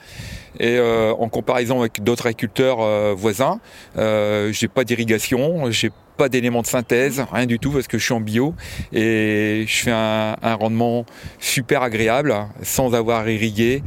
et 0.61 0.77
euh, 0.77 1.13
en 1.13 1.29
comparaison 1.29 1.81
avec 1.81 2.03
d'autres 2.03 2.27
agriculteurs 2.27 2.81
euh, 2.81 3.15
voisins, 3.17 3.61
euh, 3.97 4.53
j'ai 4.53 4.69
pas 4.69 4.85
d'irrigation, 4.85 5.71
j'ai 5.71 5.91
pas 6.19 6.29
d'éléments 6.29 6.61
de 6.61 6.67
synthèse, 6.67 7.25
rien 7.33 7.47
du 7.47 7.59
tout 7.59 7.71
parce 7.71 7.87
que 7.87 7.97
je 7.97 8.05
suis 8.05 8.13
en 8.13 8.21
bio 8.21 8.55
et 8.93 9.65
je 9.67 9.77
fais 9.83 9.91
un, 9.91 10.37
rendement 10.43 11.07
super 11.41 11.83
agréable 11.83 12.35
sans 12.63 12.95
avoir 12.95 13.29
irrigué. 13.31 13.83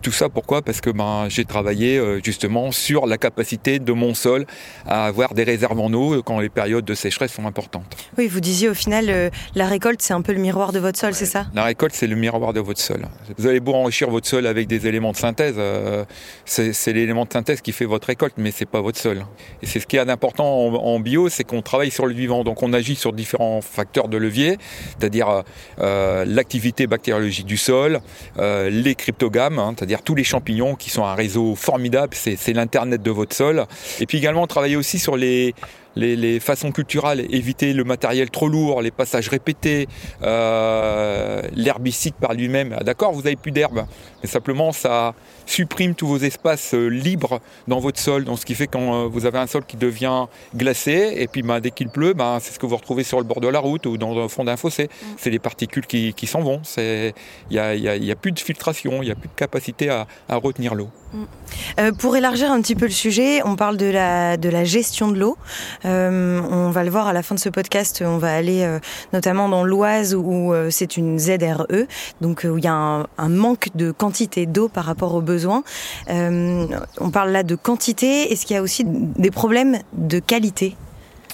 Tout 0.00 0.10
ça 0.10 0.30
pourquoi? 0.30 0.62
Parce 0.62 0.80
que 0.80 0.88
ben 0.88 1.26
j'ai 1.28 1.44
travaillé 1.44 2.02
justement 2.24 2.72
sur 2.72 3.06
la 3.06 3.18
capacité 3.18 3.78
de 3.78 3.92
mon 3.92 4.14
sol 4.14 4.46
à 4.86 5.04
avoir 5.04 5.34
des 5.34 5.44
réserves 5.44 5.78
en 5.78 5.92
eau 5.92 6.22
quand 6.22 6.40
les 6.40 6.48
périodes 6.48 6.86
de 6.86 6.94
sécheresse 7.00 7.32
sont 7.32 7.46
importantes. 7.46 7.96
Oui, 8.18 8.26
vous 8.28 8.40
disiez 8.40 8.68
au 8.68 8.74
final, 8.74 9.06
euh, 9.08 9.30
la 9.54 9.66
récolte 9.66 10.00
c'est 10.02 10.14
un 10.14 10.22
peu 10.22 10.32
le 10.32 10.40
miroir 10.40 10.72
de 10.72 10.78
votre 10.78 10.98
sol, 10.98 11.14
c'est 11.14 11.26
ça? 11.26 11.46
La 11.54 11.64
récolte, 11.64 11.94
c'est 11.94 12.06
le 12.06 12.16
miroir 12.16 12.52
de 12.52 12.60
votre 12.60 12.80
sol. 12.80 13.02
Vous 13.38 13.46
allez 13.46 13.60
beau 13.60 13.74
enrichir 13.74 14.10
votre 14.10 14.28
sol 14.28 14.46
avec 14.46 14.66
des 14.66 14.86
éléments 14.86 15.12
de 15.12 15.16
synthèse, 15.16 15.54
euh, 15.58 16.04
c'est 16.44 16.92
l'élément 16.92 17.24
de 17.24 17.32
synthèse 17.32 17.60
qui 17.60 17.72
fait 17.72 17.84
votre 17.84 18.06
récolte, 18.06 18.34
mais 18.36 18.50
c'est 18.50 18.66
pas 18.66 18.80
votre 18.80 18.98
sol. 18.98 19.24
Et 19.62 19.66
c'est 19.66 19.80
ce 19.80 19.86
qui 19.86 19.96
est 19.96 20.04
d'important 20.04 20.66
en, 20.66 20.74
en 20.74 21.00
bio, 21.00 21.28
c'est 21.28 21.44
qu'on 21.44 21.62
travaille 21.62 21.90
sur 21.90 22.06
le 22.06 22.14
vivant. 22.14 22.44
Donc 22.44 22.62
on 22.62 22.72
agit 22.72 22.96
sur 22.96 23.12
différents 23.12 23.60
facteurs 23.60 24.08
de 24.08 24.16
levier, 24.16 24.58
c'est-à-dire 24.98 25.42
euh, 25.78 26.24
l'activité 26.26 26.86
bactériologique 26.86 27.46
du 27.46 27.56
sol, 27.56 28.00
les 28.38 28.94
cryptogames, 28.94 29.58
hein, 29.58 29.74
c'est-à-dire 29.76 30.02
tous 30.02 30.14
les 30.14 30.24
champignons 30.24 30.74
qui 30.74 30.90
sont 30.90 31.04
un 31.04 31.14
réseau 31.14 31.54
formidable, 31.54 32.14
c'est 32.14 32.52
l'internet 32.52 33.02
de 33.02 33.10
votre 33.10 33.34
sol. 33.34 33.66
Et 34.00 34.06
puis 34.06 34.18
également 34.18 34.46
travailler 34.46 34.76
aussi 34.76 34.98
sur 34.98 35.16
les 35.16 35.54
les, 35.96 36.40
façons 36.40 36.72
culturelles, 36.72 37.26
éviter 37.30 37.72
le 37.72 37.84
matériel 37.84 38.30
trop 38.30 38.48
lourd, 38.48 38.82
les 38.82 38.90
passages 38.90 39.28
répétés, 39.28 39.88
euh, 40.22 41.42
l'herbicide 41.54 42.14
par 42.14 42.34
lui-même. 42.34 42.76
Ah, 42.78 42.84
d'accord, 42.84 43.12
vous 43.12 43.26
avez 43.26 43.36
plus 43.36 43.52
d'herbe, 43.52 43.86
mais 44.22 44.28
simplement 44.28 44.72
ça 44.72 45.14
supprime 45.46 45.94
tous 45.94 46.06
vos 46.06 46.18
espaces 46.18 46.74
euh, 46.74 46.86
libres 46.88 47.40
dans 47.68 47.80
votre 47.80 47.98
sol. 47.98 48.24
Donc 48.24 48.38
ce 48.38 48.46
qui 48.46 48.54
fait 48.54 48.66
quand 48.66 48.94
euh, 48.94 49.08
vous 49.08 49.26
avez 49.26 49.38
un 49.38 49.46
sol 49.46 49.64
qui 49.64 49.76
devient 49.76 50.26
glacé, 50.54 51.14
et 51.16 51.26
puis 51.26 51.42
bah, 51.42 51.60
dès 51.60 51.70
qu'il 51.70 51.88
pleut, 51.88 52.12
bah, 52.12 52.38
c'est 52.40 52.52
ce 52.52 52.58
que 52.58 52.66
vous 52.66 52.76
retrouvez 52.76 53.04
sur 53.04 53.18
le 53.18 53.24
bord 53.24 53.40
de 53.40 53.48
la 53.48 53.58
route 53.58 53.86
ou 53.86 53.96
dans 53.96 54.14
le 54.14 54.28
fond 54.28 54.44
d'un 54.44 54.56
fossé. 54.56 54.84
Mm. 54.84 55.06
C'est 55.16 55.30
des 55.30 55.38
particules 55.38 55.86
qui, 55.86 56.26
s'en 56.26 56.42
vont. 56.42 56.62
Il 56.76 57.12
n'y 57.50 57.58
a, 57.58 57.74
y 57.74 58.10
a, 58.10 58.16
plus 58.16 58.32
de 58.32 58.38
filtration, 58.38 59.02
il 59.02 59.06
n'y 59.06 59.10
a 59.10 59.16
plus 59.16 59.28
de 59.28 59.34
capacité 59.34 59.88
à, 59.88 60.06
retenir 60.28 60.74
l'eau. 60.74 60.88
Mm. 61.12 61.92
pour 61.98 62.16
élargir 62.16 62.52
un 62.52 62.60
petit 62.60 62.76
peu 62.76 62.84
le 62.84 62.92
sujet, 62.92 63.42
on 63.44 63.56
parle 63.56 63.76
de 63.76 63.86
la, 63.86 64.36
de 64.36 64.48
la 64.48 64.64
gestion 64.64 65.10
de 65.10 65.18
l'eau. 65.18 65.36
Euh, 65.84 66.40
on 66.50 66.70
va 66.70 66.84
le 66.84 66.90
voir 66.90 67.06
à 67.08 67.12
la 67.12 67.22
fin 67.22 67.34
de 67.34 67.40
ce 67.40 67.48
podcast. 67.48 68.02
On 68.06 68.18
va 68.18 68.34
aller 68.34 68.62
euh, 68.62 68.78
notamment 69.12 69.48
dans 69.48 69.64
l'Oise 69.64 70.14
où 70.14 70.52
euh, 70.52 70.70
c'est 70.70 70.96
une 70.96 71.18
ZRE, 71.40 71.86
donc 72.20 72.46
où 72.48 72.58
il 72.58 72.64
y 72.64 72.68
a 72.68 73.06
un, 73.18 73.28
manque 73.28 73.68
de 73.74 73.90
quantité 73.90 74.46
d'eau 74.46 74.68
par 74.68 74.84
rapport 74.84 75.14
aux 75.14 75.22
besoins. 75.22 75.62
on 76.08 77.10
parle 77.12 77.30
là 77.30 77.42
de 77.42 77.54
quantité. 77.54 78.32
Est-ce 78.32 78.46
qu'il 78.46 78.54
y 78.54 78.58
a 78.58 78.62
aussi 78.62 78.84
des 78.86 79.30
problèmes 79.30 79.78
de 79.92 80.18
qualité? 80.18 80.76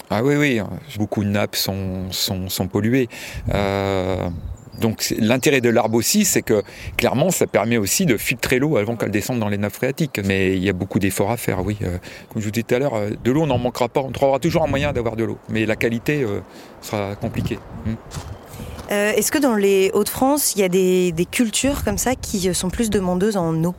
Ah 0.09 0.23
oui, 0.23 0.35
oui, 0.35 0.61
beaucoup 0.97 1.23
de 1.23 1.29
nappes 1.29 1.55
sont, 1.55 2.11
sont, 2.11 2.67
polluées. 2.67 3.09
Donc 4.79 5.13
l'intérêt 5.19 5.61
de 5.61 5.69
l'arbre 5.69 5.95
aussi, 5.95 6.25
c'est 6.25 6.41
que 6.41 6.63
clairement, 6.97 7.31
ça 7.31 7.47
permet 7.47 7.77
aussi 7.77 8.05
de 8.05 8.17
filtrer 8.17 8.59
l'eau 8.59 8.77
avant 8.77 8.95
qu'elle 8.95 9.11
descende 9.11 9.39
dans 9.39 9.49
les 9.49 9.57
nappes 9.57 9.73
phréatiques. 9.73 10.19
Mais 10.25 10.55
il 10.55 10.63
y 10.63 10.69
a 10.69 10.73
beaucoup 10.73 10.99
d'efforts 10.99 11.31
à 11.31 11.37
faire, 11.37 11.65
oui. 11.65 11.77
Euh, 11.81 11.97
comme 12.29 12.41
je 12.41 12.45
vous 12.45 12.51
disais 12.51 12.63
tout 12.63 12.75
à 12.75 12.79
l'heure, 12.79 12.95
euh, 12.95 13.09
de 13.23 13.31
l'eau, 13.31 13.41
on 13.41 13.47
n'en 13.47 13.57
manquera 13.57 13.89
pas. 13.89 14.01
On 14.01 14.11
trouvera 14.11 14.39
toujours 14.39 14.63
un 14.63 14.67
moyen 14.67 14.93
d'avoir 14.93 15.15
de 15.15 15.23
l'eau. 15.23 15.39
Mais 15.49 15.65
la 15.65 15.75
qualité 15.75 16.23
euh, 16.23 16.41
sera 16.81 17.15
compliquée. 17.15 17.59
Hmm. 17.85 17.95
Est-ce 18.89 19.31
que 19.31 19.37
dans 19.37 19.55
les 19.55 19.91
Hauts-de-France, 19.93 20.55
il 20.55 20.61
y 20.61 20.63
a 20.63 20.69
des, 20.69 21.27
cultures 21.31 21.83
comme 21.83 21.97
ça 21.97 22.15
qui 22.15 22.53
sont 22.53 22.69
plus 22.69 22.89
demandeuses 22.89 23.37
en 23.37 23.63
eau? 23.63 23.75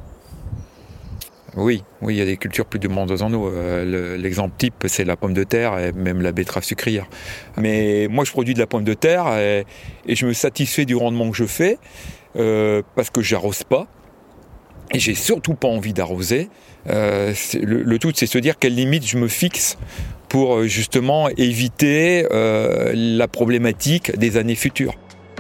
Oui, 1.57 1.83
oui, 2.03 2.15
il 2.15 2.19
y 2.19 2.23
a 2.23 2.25
des 2.25 2.37
cultures 2.37 2.67
plus 2.67 2.79
demandeuses 2.79 3.23
en 3.23 3.33
eau. 3.33 3.49
Euh, 3.49 4.17
l'exemple 4.17 4.55
type, 4.57 4.85
c'est 4.87 5.05
la 5.05 5.17
pomme 5.17 5.35
de 5.35 5.43
terre 5.43 5.77
et 5.77 5.91
même 5.91 6.21
la 6.21 6.31
betterave 6.31 6.63
sucrière. 6.63 7.07
Mais 7.57 8.07
moi, 8.09 8.25
je 8.25 8.31
produis 8.31 8.55
de 8.55 8.61
la 8.61 8.69
pomme 8.69 8.85
de 8.85 8.95
terre 8.95 9.37
et, 9.37 9.65
je 10.07 10.27
me 10.27 10.33
satisfais 10.33 10.85
du 10.85 10.95
rendement 10.95 11.31
que 11.31 11.37
je 11.37 11.47
fais 11.47 11.79
euh, 12.37 12.83
parce 12.95 13.11
que 13.11 13.23
j'arrose 13.23 13.65
pas 13.65 13.89
et 14.93 15.01
j'ai 15.01 15.15
surtout 15.15 15.55
pas 15.55 15.69
envie 15.69 15.93
d'arroser. 15.93 16.49
Euh, 16.89 17.35
le, 17.61 17.99
tout, 17.99 18.13
c'est 18.15 18.27
se 18.27 18.39
dire 18.39 18.59
quelle 18.59 18.77
limite 18.77 19.05
je 19.05 19.19
me 19.19 19.27
fixe 19.27 19.79
pour 20.29 20.65
justement 20.65 21.29
éviter 21.37 22.27
la 22.31 23.29
problématique 23.29 24.17
des 24.19 24.37
années 24.37 24.55
futures. 24.55 24.95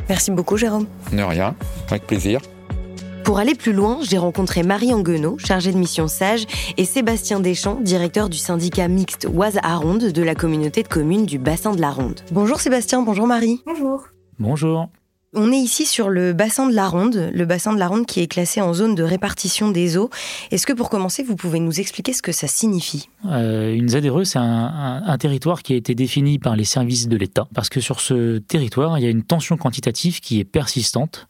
Merci 0.08 0.30
beaucoup, 0.30 0.56
Jérôme. 0.56 0.86
De 1.12 1.22
rien, 1.22 1.54
avec 1.90 2.06
plaisir. 2.06 2.40
Pour 3.24 3.38
aller 3.38 3.54
plus 3.54 3.74
loin, 3.74 3.98
j'ai 4.00 4.16
rencontré 4.16 4.62
Marie 4.62 4.94
Anguenot, 4.94 5.36
chargée 5.36 5.70
de 5.70 5.76
mission 5.76 6.08
SAGE, 6.08 6.46
et 6.78 6.86
Sébastien 6.86 7.40
Deschamps, 7.40 7.78
directeur 7.82 8.30
du 8.30 8.38
syndicat 8.38 8.88
mixte 8.88 9.28
Oise-Aronde 9.30 10.12
de 10.12 10.22
la 10.22 10.34
communauté 10.34 10.82
de 10.82 10.88
communes 10.88 11.26
du 11.26 11.38
bassin 11.38 11.74
de 11.74 11.80
la 11.82 11.90
Ronde. 11.90 12.22
Bonjour 12.32 12.58
Sébastien, 12.58 13.02
bonjour 13.02 13.26
Marie. 13.26 13.60
Bonjour. 13.66 14.04
Bonjour. 14.38 14.88
On 15.34 15.52
est 15.52 15.58
ici 15.58 15.84
sur 15.84 16.08
le 16.08 16.32
bassin 16.32 16.70
de 16.70 16.74
la 16.74 16.88
Ronde, 16.88 17.30
le 17.34 17.44
bassin 17.44 17.74
de 17.74 17.78
la 17.78 17.86
Ronde 17.86 18.06
qui 18.06 18.20
est 18.20 18.28
classé 18.28 18.62
en 18.62 18.72
zone 18.72 18.94
de 18.94 19.02
répartition 19.02 19.70
des 19.70 19.98
eaux. 19.98 20.08
Est-ce 20.50 20.66
que 20.66 20.72
pour 20.72 20.88
commencer, 20.88 21.22
vous 21.22 21.36
pouvez 21.36 21.60
nous 21.60 21.80
expliquer 21.80 22.14
ce 22.14 22.22
que 22.22 22.32
ça 22.32 22.46
signifie? 22.46 23.10
Euh, 23.26 23.74
Une 23.74 23.90
ZRE, 23.90 24.24
c'est 24.24 24.38
un, 24.38 25.18
territoire 25.18 25.62
qui 25.62 25.74
a 25.74 25.76
été 25.76 25.94
défini 25.94 26.38
par 26.38 26.56
les 26.56 26.64
services 26.64 27.08
de 27.08 27.16
l'État, 27.18 27.46
parce 27.54 27.68
que 27.68 27.80
sur 27.80 28.00
ce 28.00 28.38
territoire, 28.38 28.98
il 28.98 29.04
y 29.04 29.06
a 29.06 29.10
une 29.10 29.22
tension 29.22 29.58
quantitative 29.58 30.20
qui 30.20 30.40
est 30.40 30.44
persistante. 30.44 31.28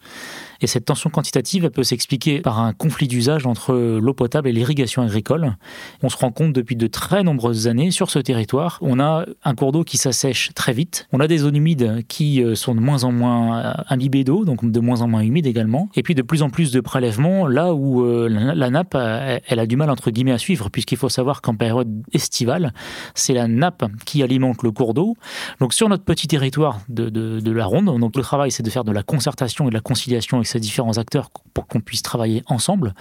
Et 0.61 0.67
cette 0.67 0.85
tension 0.85 1.11
quantitative, 1.11 1.65
elle 1.65 1.71
peut 1.71 1.83
s'expliquer 1.83 2.41
par 2.41 2.61
un 2.61 2.73
conflit 2.73 3.09
d'usage 3.09 3.47
entre 3.47 3.75
l'eau 3.75 4.15
potable 4.15 4.49
et 4.49 4.53
l'irrigation 4.53 5.03
agricole. 5.03 5.57
On 6.03 6.09
se 6.09 6.17
rend 6.17 6.33
compte 6.33 6.53
depuis 6.53 6.77
de 6.77 6.87
très 6.87 7.23
nombreuses 7.23 7.69
années 7.69 7.91
sur 7.91 8.11
ce 8.11 8.19
territoire, 8.19 8.79
on 8.81 9.01
a 9.01 9.25
un 9.45 9.55
cours 9.55 9.73
d'eau 9.73 9.85
qui 9.85 9.97
s'assèche 9.97 10.51
très 10.55 10.73
vite. 10.73 11.09
On 11.13 11.21
a 11.21 11.27
des 11.27 11.39
zones 11.39 11.57
humides 11.57 12.05
qui 12.09 12.43
euh, 12.43 12.55
sont 12.55 12.75
de 12.75 12.81
moins 12.81 13.05
en 13.05 13.13
moins 13.13 13.59
euh, 13.59 13.73
imbibées 13.89 14.25
d'eau, 14.25 14.45
donc 14.45 14.69
de 14.71 14.81
moins 14.81 15.03
en 15.03 15.09
moins 15.09 15.23
humides 15.23 15.47
également. 15.47 15.89
Et 15.95 16.03
puis 16.03 16.15
de 16.15 16.23
plus 16.23 16.43
en 16.43 16.51
plus 16.51 16.71
de 16.71 16.81
prélèvements 16.81 17.47
là 17.47 17.75
où 17.75 18.05
euh, 18.05 18.29
la 18.29 18.71
nappe, 18.71 18.95
elle 18.95 19.59
a 19.59 19.67
du 19.67 19.77
mal 19.77 19.91
entre 19.91 20.11
guillemets 20.11 20.33
à 20.33 20.39
suivre, 20.39 20.69
puisqu'il 20.71 20.99
faut 20.99 21.09
savoir 21.09 21.43
qu'en 21.43 21.55
période 21.55 21.89
estivale, 22.13 22.73
c'est 23.15 23.35
la 23.35 23.49
nappe 23.49 23.85
qui 24.05 24.23
alimente 24.23 24.63
le 24.63 24.71
cours 24.71 24.95
d'eau. 24.95 25.17
Donc 25.61 25.75
sur 25.75 25.89
notre 25.89 26.05
petit 26.05 26.29
territoire 26.29 26.81
de, 26.89 27.09
de 27.09 27.53
la 27.53 27.65
ronde, 27.65 27.87
donc 27.99 28.17
le 28.17 28.23
travail 28.23 28.51
c'est 28.51 28.63
de 28.63 28.71
faire 28.71 28.85
de 28.85 28.93
la 28.93 29.03
concertation 29.03 29.67
et 29.67 29.71
de 29.71 29.75
la 29.75 29.81
conciliation 29.81 30.41
ces 30.49 30.61
différents 30.61 30.99
acteurs 30.99 31.31
pour 31.55 31.67
qu'on 31.67 31.81
puisse 31.81 32.03
travailler 32.03 32.43
ensemble 32.47 32.95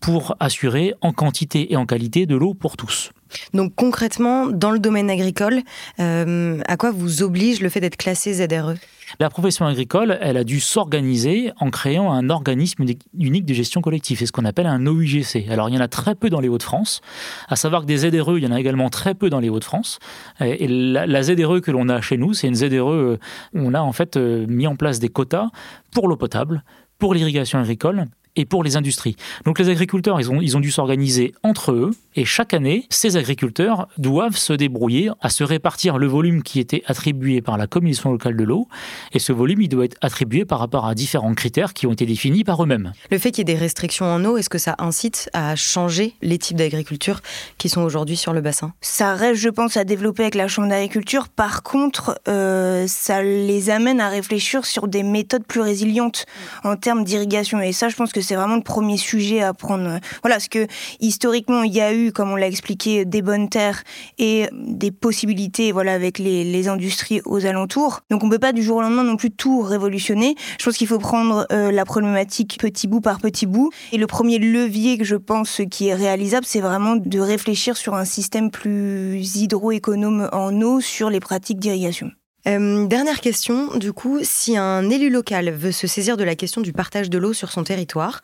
pour 0.00 0.34
assurer 0.40 0.94
en 1.02 1.12
quantité 1.12 1.72
et 1.72 1.76
en 1.76 1.84
qualité 1.84 2.26
de 2.26 2.34
l'eau 2.34 2.54
pour 2.54 2.76
tous. 2.76 3.12
Donc 3.54 3.74
concrètement, 3.76 4.46
dans 4.46 4.70
le 4.70 4.78
domaine 4.78 5.10
agricole, 5.10 5.60
euh, 6.00 6.60
à 6.66 6.76
quoi 6.76 6.90
vous 6.90 7.22
oblige 7.22 7.60
le 7.60 7.68
fait 7.68 7.80
d'être 7.80 7.96
classé 7.96 8.34
ZRE 8.34 8.74
La 9.18 9.28
profession 9.28 9.66
agricole, 9.66 10.18
elle 10.20 10.36
a 10.36 10.44
dû 10.44 10.60
s'organiser 10.60 11.52
en 11.58 11.70
créant 11.70 12.12
un 12.12 12.30
organisme 12.30 12.84
unique 13.18 13.44
de 13.44 13.54
gestion 13.54 13.80
collective. 13.80 14.18
C'est 14.18 14.26
ce 14.26 14.32
qu'on 14.32 14.44
appelle 14.44 14.66
un 14.66 14.86
OUGC. 14.86 15.48
Alors 15.50 15.68
il 15.68 15.74
y 15.74 15.78
en 15.78 15.80
a 15.80 15.88
très 15.88 16.14
peu 16.14 16.30
dans 16.30 16.40
les 16.40 16.48
Hauts-de-France. 16.48 17.00
À 17.48 17.56
savoir 17.56 17.82
que 17.82 17.86
des 17.86 17.98
ZRE, 17.98 18.38
il 18.38 18.44
y 18.44 18.46
en 18.46 18.52
a 18.52 18.60
également 18.60 18.88
très 18.88 19.14
peu 19.14 19.30
dans 19.30 19.40
les 19.40 19.48
Hauts-de-France. 19.48 19.98
Et 20.40 20.68
la, 20.68 21.22
ZRE 21.22 21.60
que 21.60 21.70
l'on 21.70 21.88
a 21.88 22.00
chez 22.00 22.16
nous, 22.16 22.34
c'est 22.34 22.48
une 22.48 22.54
ZRE 22.54 23.18
où 23.52 23.58
on 23.58 23.74
a 23.74 23.80
en 23.80 23.92
fait 23.92 24.16
euh, 24.16 24.46
mis 24.48 24.66
en 24.66 24.76
place 24.76 25.00
des 25.00 25.08
quotas 25.08 25.48
pour 25.92 26.08
l'eau 26.08 26.16
potable, 26.16 26.62
pour 26.98 27.14
l'irrigation 27.14 27.58
agricole 27.58 28.06
et 28.36 28.44
pour 28.44 28.64
les 28.64 28.76
industries. 28.76 29.16
Donc 29.44 29.58
les 29.58 29.68
agriculteurs, 29.68 30.20
ils 30.20 30.30
ont, 30.30 30.40
ils 30.40 30.56
ont 30.56 30.60
dû 30.60 30.70
s'organiser 30.70 31.34
entre 31.42 31.72
eux 31.72 31.90
et 32.16 32.24
chaque 32.24 32.54
année, 32.54 32.86
ces 32.90 33.16
agriculteurs 33.16 33.88
doivent 33.96 34.36
se 34.36 34.52
débrouiller 34.52 35.10
à 35.20 35.30
se 35.30 35.44
répartir 35.44 35.96
le 35.96 36.06
volume 36.06 36.42
qui 36.42 36.58
était 36.58 36.82
attribué 36.86 37.40
par 37.40 37.56
la 37.56 37.66
commission 37.66 38.10
locale 38.10 38.36
de 38.36 38.44
l'eau 38.44 38.68
et 39.12 39.18
ce 39.18 39.32
volume, 39.32 39.62
il 39.62 39.68
doit 39.68 39.84
être 39.84 39.96
attribué 40.00 40.44
par 40.44 40.58
rapport 40.58 40.86
à 40.86 40.94
différents 40.94 41.34
critères 41.34 41.72
qui 41.72 41.86
ont 41.86 41.92
été 41.92 42.06
définis 42.06 42.44
par 42.44 42.62
eux-mêmes. 42.62 42.92
Le 43.10 43.18
fait 43.18 43.30
qu'il 43.30 43.48
y 43.48 43.50
ait 43.50 43.54
des 43.54 43.60
restrictions 43.60 44.06
en 44.06 44.24
eau, 44.24 44.36
est-ce 44.36 44.50
que 44.50 44.58
ça 44.58 44.74
incite 44.78 45.30
à 45.32 45.54
changer 45.56 46.14
les 46.22 46.38
types 46.38 46.56
d'agriculture 46.56 47.20
qui 47.58 47.68
sont 47.68 47.82
aujourd'hui 47.82 48.16
sur 48.16 48.32
le 48.32 48.40
bassin? 48.40 48.72
Ça 48.80 49.14
reste, 49.14 49.40
je 49.40 49.48
pense, 49.48 49.76
à 49.76 49.84
développer 49.84 50.22
avec 50.22 50.34
la 50.34 50.48
Chambre 50.48 50.68
d'agriculture. 50.68 51.28
Par 51.28 51.62
contre, 51.62 52.20
euh, 52.28 52.86
ça 52.88 53.22
les 53.22 53.70
amène 53.70 54.00
à 54.00 54.08
réfléchir 54.08 54.64
sur 54.66 54.88
des 54.88 55.02
méthodes 55.02 55.44
plus 55.44 55.60
résilientes 55.60 56.26
en 56.64 56.76
termes 56.76 57.04
d'irrigation. 57.04 57.60
Et 57.60 57.72
ça, 57.72 57.88
je 57.88 57.96
pense 57.96 58.12
que 58.12 58.19
c'est 58.20 58.34
vraiment 58.34 58.56
le 58.56 58.62
premier 58.62 58.96
sujet 58.96 59.40
à 59.42 59.52
prendre. 59.54 59.98
Voilà, 60.22 60.36
parce 60.36 60.48
que 60.48 60.66
historiquement, 61.00 61.62
il 61.62 61.72
y 61.72 61.80
a 61.80 61.94
eu, 61.94 62.12
comme 62.12 62.30
on 62.30 62.36
l'a 62.36 62.46
expliqué, 62.46 63.04
des 63.04 63.22
bonnes 63.22 63.48
terres 63.48 63.82
et 64.18 64.48
des 64.52 64.90
possibilités, 64.90 65.72
voilà, 65.72 65.92
avec 65.92 66.18
les, 66.18 66.68
industries 66.68 67.22
aux 67.24 67.46
alentours. 67.46 68.00
Donc, 68.10 68.22
on 68.22 68.28
peut 68.28 68.38
pas 68.38 68.52
du 68.52 68.62
jour 68.62 68.76
au 68.76 68.82
lendemain 68.82 69.02
non 69.02 69.16
plus 69.16 69.30
tout 69.30 69.62
révolutionner. 69.62 70.34
Je 70.58 70.64
pense 70.64 70.76
qu'il 70.76 70.86
faut 70.86 70.98
prendre 70.98 71.46
euh, 71.52 71.72
la 71.72 71.84
problématique 71.84 72.58
petit 72.60 72.86
bout 72.86 73.00
par 73.00 73.18
petit 73.18 73.46
bout. 73.46 73.70
Et 73.92 73.98
le 73.98 74.06
premier 74.06 74.38
levier 74.38 74.98
que 74.98 75.04
je 75.04 75.16
pense 75.16 75.62
qui 75.70 75.88
est 75.88 75.94
réalisable, 75.94 76.44
c'est 76.46 76.60
vraiment 76.60 76.96
de 76.96 77.18
réfléchir 77.18 77.76
sur 77.76 77.94
un 77.94 78.04
système 78.04 78.50
plus 78.50 79.36
hydroéconome 79.36 80.28
en 80.32 80.60
eau 80.60 80.80
sur 80.80 81.08
les 81.08 81.20
pratiques 81.20 81.60
d'irrigation. 81.60 82.10
Euh, 82.46 82.86
dernière 82.86 83.20
question, 83.20 83.76
du 83.76 83.92
coup, 83.92 84.20
si 84.22 84.56
un 84.56 84.88
élu 84.88 85.10
local 85.10 85.50
veut 85.50 85.72
se 85.72 85.86
saisir 85.86 86.16
de 86.16 86.24
la 86.24 86.34
question 86.34 86.60
du 86.60 86.72
partage 86.72 87.10
de 87.10 87.18
l'eau 87.18 87.32
sur 87.32 87.50
son 87.52 87.64
territoire, 87.64 88.22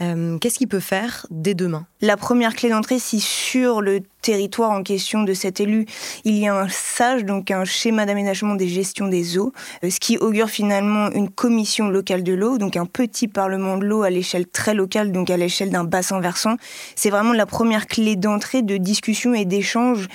euh, 0.00 0.38
qu'est-ce 0.38 0.58
qu'il 0.58 0.68
peut 0.68 0.80
faire 0.80 1.26
dès 1.30 1.54
demain? 1.54 1.86
La 2.00 2.16
première 2.16 2.54
clé 2.54 2.70
d'entrée, 2.70 2.98
si 2.98 3.20
sur 3.20 3.80
le 3.80 4.00
territoire 4.22 4.70
en 4.70 4.82
question 4.82 5.24
de 5.24 5.34
cet 5.34 5.60
élu, 5.60 5.84
il 6.24 6.38
y 6.38 6.48
a 6.48 6.54
un 6.54 6.68
SAGE, 6.68 7.24
donc 7.24 7.50
un 7.50 7.64
schéma 7.64 8.06
d'aménagement 8.06 8.54
des 8.54 8.68
gestions 8.68 9.08
des 9.08 9.36
eaux, 9.36 9.52
euh, 9.84 9.90
ce 9.90 10.00
qui 10.00 10.16
augure 10.16 10.48
finalement 10.48 11.10
une 11.10 11.28
commission 11.28 11.88
locale 11.88 12.22
de 12.22 12.32
l'eau, 12.32 12.56
donc 12.56 12.76
un 12.76 12.86
petit 12.86 13.28
parlement 13.28 13.76
de 13.76 13.84
l'eau 13.84 14.02
à 14.02 14.10
l'échelle 14.10 14.46
très 14.46 14.74
locale, 14.74 15.12
donc 15.12 15.28
à 15.28 15.36
l'échelle 15.36 15.70
d'un 15.70 15.84
bassin 15.84 16.20
versant. 16.20 16.56
C'est 16.94 17.10
vraiment 17.10 17.32
la 17.32 17.46
première 17.46 17.86
clé 17.86 18.16
d'entrée 18.16 18.62
de 18.62 18.76
discussion 18.76 19.34
et 19.34 19.44
d'échange. 19.44 20.08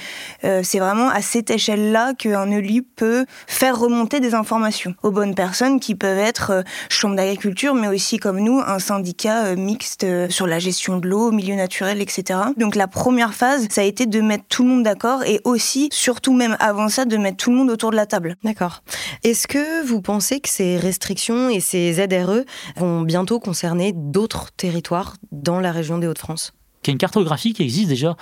Euh, 0.43 0.61
c'est 0.63 0.79
vraiment 0.79 1.09
à 1.09 1.21
cette 1.21 1.49
échelle-là 1.49 2.13
qu'un 2.13 2.49
élu 2.49 2.83
peut 2.83 3.25
faire 3.45 3.77
remonter 3.77 4.19
des 4.19 4.33
informations 4.33 4.95
aux 5.03 5.11
bonnes 5.11 5.35
personnes 5.35 5.79
qui 5.79 5.95
peuvent 5.95 6.17
être 6.17 6.51
euh, 6.51 6.61
chambre 6.89 7.15
d'agriculture, 7.15 7.73
mais 7.73 7.89
aussi 7.89 8.17
comme 8.17 8.39
nous, 8.39 8.61
un 8.65 8.79
syndicat 8.79 9.55
mixte 9.55 10.05
sur 10.29 10.47
la 10.47 10.59
gestion 10.59 10.97
de 10.97 11.07
l'eau, 11.07 11.31
milieu 11.31 11.55
naturel, 11.55 12.01
etc. 12.01 12.39
Donc 12.55 12.75
la 12.75 12.87
première 12.87 13.33
phase, 13.33 13.67
ça 13.69 13.81
a 13.81 13.83
été 13.83 13.96
de 14.05 14.21
mettre 14.21 14.45
tout 14.49 14.63
le 14.63 14.69
monde 14.69 14.83
d'accord 14.83 15.23
et 15.23 15.41
aussi, 15.43 15.89
surtout 15.91 16.33
même 16.33 16.55
avant 16.59 16.89
ça, 16.89 17.05
de 17.05 17.17
mettre 17.17 17.37
tout 17.37 17.49
le 17.49 17.57
monde 17.57 17.69
autour 17.69 17.91
de 17.91 17.95
la 17.95 18.05
table. 18.05 18.35
D'accord. 18.43 18.83
Est-ce 19.23 19.47
que 19.47 19.85
vous 19.85 20.01
pensez 20.01 20.39
que 20.39 20.49
ces 20.49 20.77
restrictions 20.77 21.49
et 21.49 21.59
ces 21.59 21.93
ZRE 21.93 22.43
vont 22.77 23.01
bientôt 23.01 23.39
concerner 23.39 23.93
d'autres 23.95 24.51
territoires 24.55 25.15
dans 25.31 25.59
la 25.59 25.71
région 25.71 25.97
des 25.97 26.07
Hauts-de-France? 26.07 26.53
Qui 26.83 26.91
est 26.91 26.93
une 26.93 26.99
cartographie 26.99 27.53
qui 27.53 27.63
existe 27.63 27.89
déjà 27.89 28.15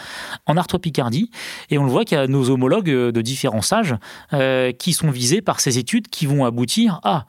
en 0.47 0.57
Artois-Picardie. 0.57 1.29
Et 1.69 1.77
on 1.77 1.83
le 1.83 1.91
voit 1.91 2.05
qu'il 2.05 2.17
y 2.17 2.21
a 2.21 2.27
nos 2.27 2.49
homologues 2.49 2.89
de 2.89 3.21
différents 3.21 3.61
sages 3.61 3.95
euh, 4.33 4.71
qui 4.71 4.93
sont 4.93 5.11
visés 5.11 5.41
par 5.41 5.59
ces 5.59 5.77
études 5.77 6.07
qui 6.07 6.25
vont 6.25 6.45
aboutir 6.45 6.99
à 7.03 7.25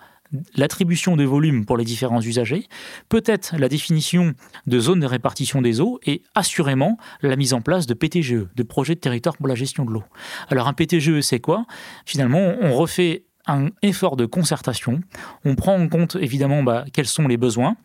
l'attribution 0.55 1.17
de 1.17 1.25
volume 1.25 1.65
pour 1.65 1.77
les 1.77 1.85
différents 1.85 2.21
usagers, 2.21 2.67
peut-être 3.09 3.57
la 3.57 3.69
définition 3.69 4.35
de 4.67 4.81
zones 4.81 5.01
de 5.01 5.07
répartition 5.07 5.63
des 5.63 5.81
eaux 5.81 5.99
et 6.05 6.23
assurément 6.35 6.99
la 7.23 7.37
mise 7.37 7.53
en 7.53 7.61
place 7.61 7.87
de 7.87 7.95
PTGE, 7.95 8.47
de 8.55 8.63
projets 8.63 8.95
de 8.95 9.01
territoire 9.01 9.37
pour 9.37 9.49
la 9.49 9.55
gestion 9.55 9.85
de 9.85 9.93
l'eau. 9.93 10.05
Alors 10.49 10.69
un 10.69 10.73
PTGE, 10.73 11.21
c'est 11.21 11.41
quoi? 11.41 11.67
Finalement, 12.05 12.55
on 12.61 12.75
refait 12.75 13.25
un 13.47 13.69
effort 13.83 14.17
de 14.17 14.27
concertation, 14.27 15.01
on 15.45 15.55
prend 15.55 15.75
en 15.81 15.89
compte 15.89 16.17
évidemment 16.17 16.63
bah, 16.63 16.85
quels 16.93 17.07
sont 17.07 17.29
les 17.29 17.37
besoins, 17.37 17.77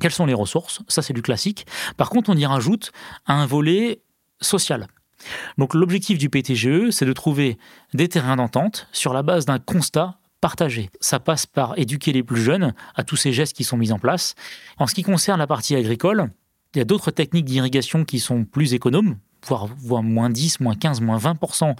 quelles 0.00 0.12
sont 0.12 0.26
les 0.26 0.34
ressources, 0.34 0.82
ça 0.88 1.02
c'est 1.02 1.12
du 1.12 1.22
classique. 1.22 1.66
Par 1.96 2.10
contre, 2.10 2.30
on 2.30 2.36
y 2.36 2.46
rajoute 2.46 2.92
un 3.26 3.46
volet 3.46 4.02
social. 4.40 4.86
Donc 5.58 5.74
l'objectif 5.74 6.18
du 6.18 6.28
PTGE, 6.28 6.90
c'est 6.90 7.06
de 7.06 7.12
trouver 7.12 7.58
des 7.94 8.08
terrains 8.08 8.36
d'entente 8.36 8.88
sur 8.92 9.12
la 9.12 9.22
base 9.22 9.44
d'un 9.44 9.58
constat 9.58 10.18
partagé. 10.42 10.90
Ça 11.00 11.20
passe 11.20 11.46
par 11.46 11.78
éduquer 11.78 12.12
les 12.12 12.22
plus 12.22 12.42
jeunes 12.42 12.74
à 12.94 13.04
tous 13.04 13.16
ces 13.16 13.32
gestes 13.32 13.56
qui 13.56 13.64
sont 13.64 13.78
mis 13.78 13.92
en 13.92 13.98
place. 13.98 14.34
En 14.76 14.86
ce 14.86 14.94
qui 14.94 15.02
concerne 15.02 15.38
la 15.38 15.46
partie 15.46 15.74
agricole, 15.74 16.30
il 16.74 16.78
y 16.78 16.82
a 16.82 16.84
d'autres 16.84 17.10
techniques 17.10 17.46
d'irrigation 17.46 18.04
qui 18.04 18.18
sont 18.18 18.44
plus 18.44 18.74
économes, 18.74 19.16
voire, 19.46 20.02
moins 20.02 20.30
10, 20.30 20.60
moins 20.60 20.74
15, 20.74 21.00
moins 21.00 21.18
20% 21.18 21.74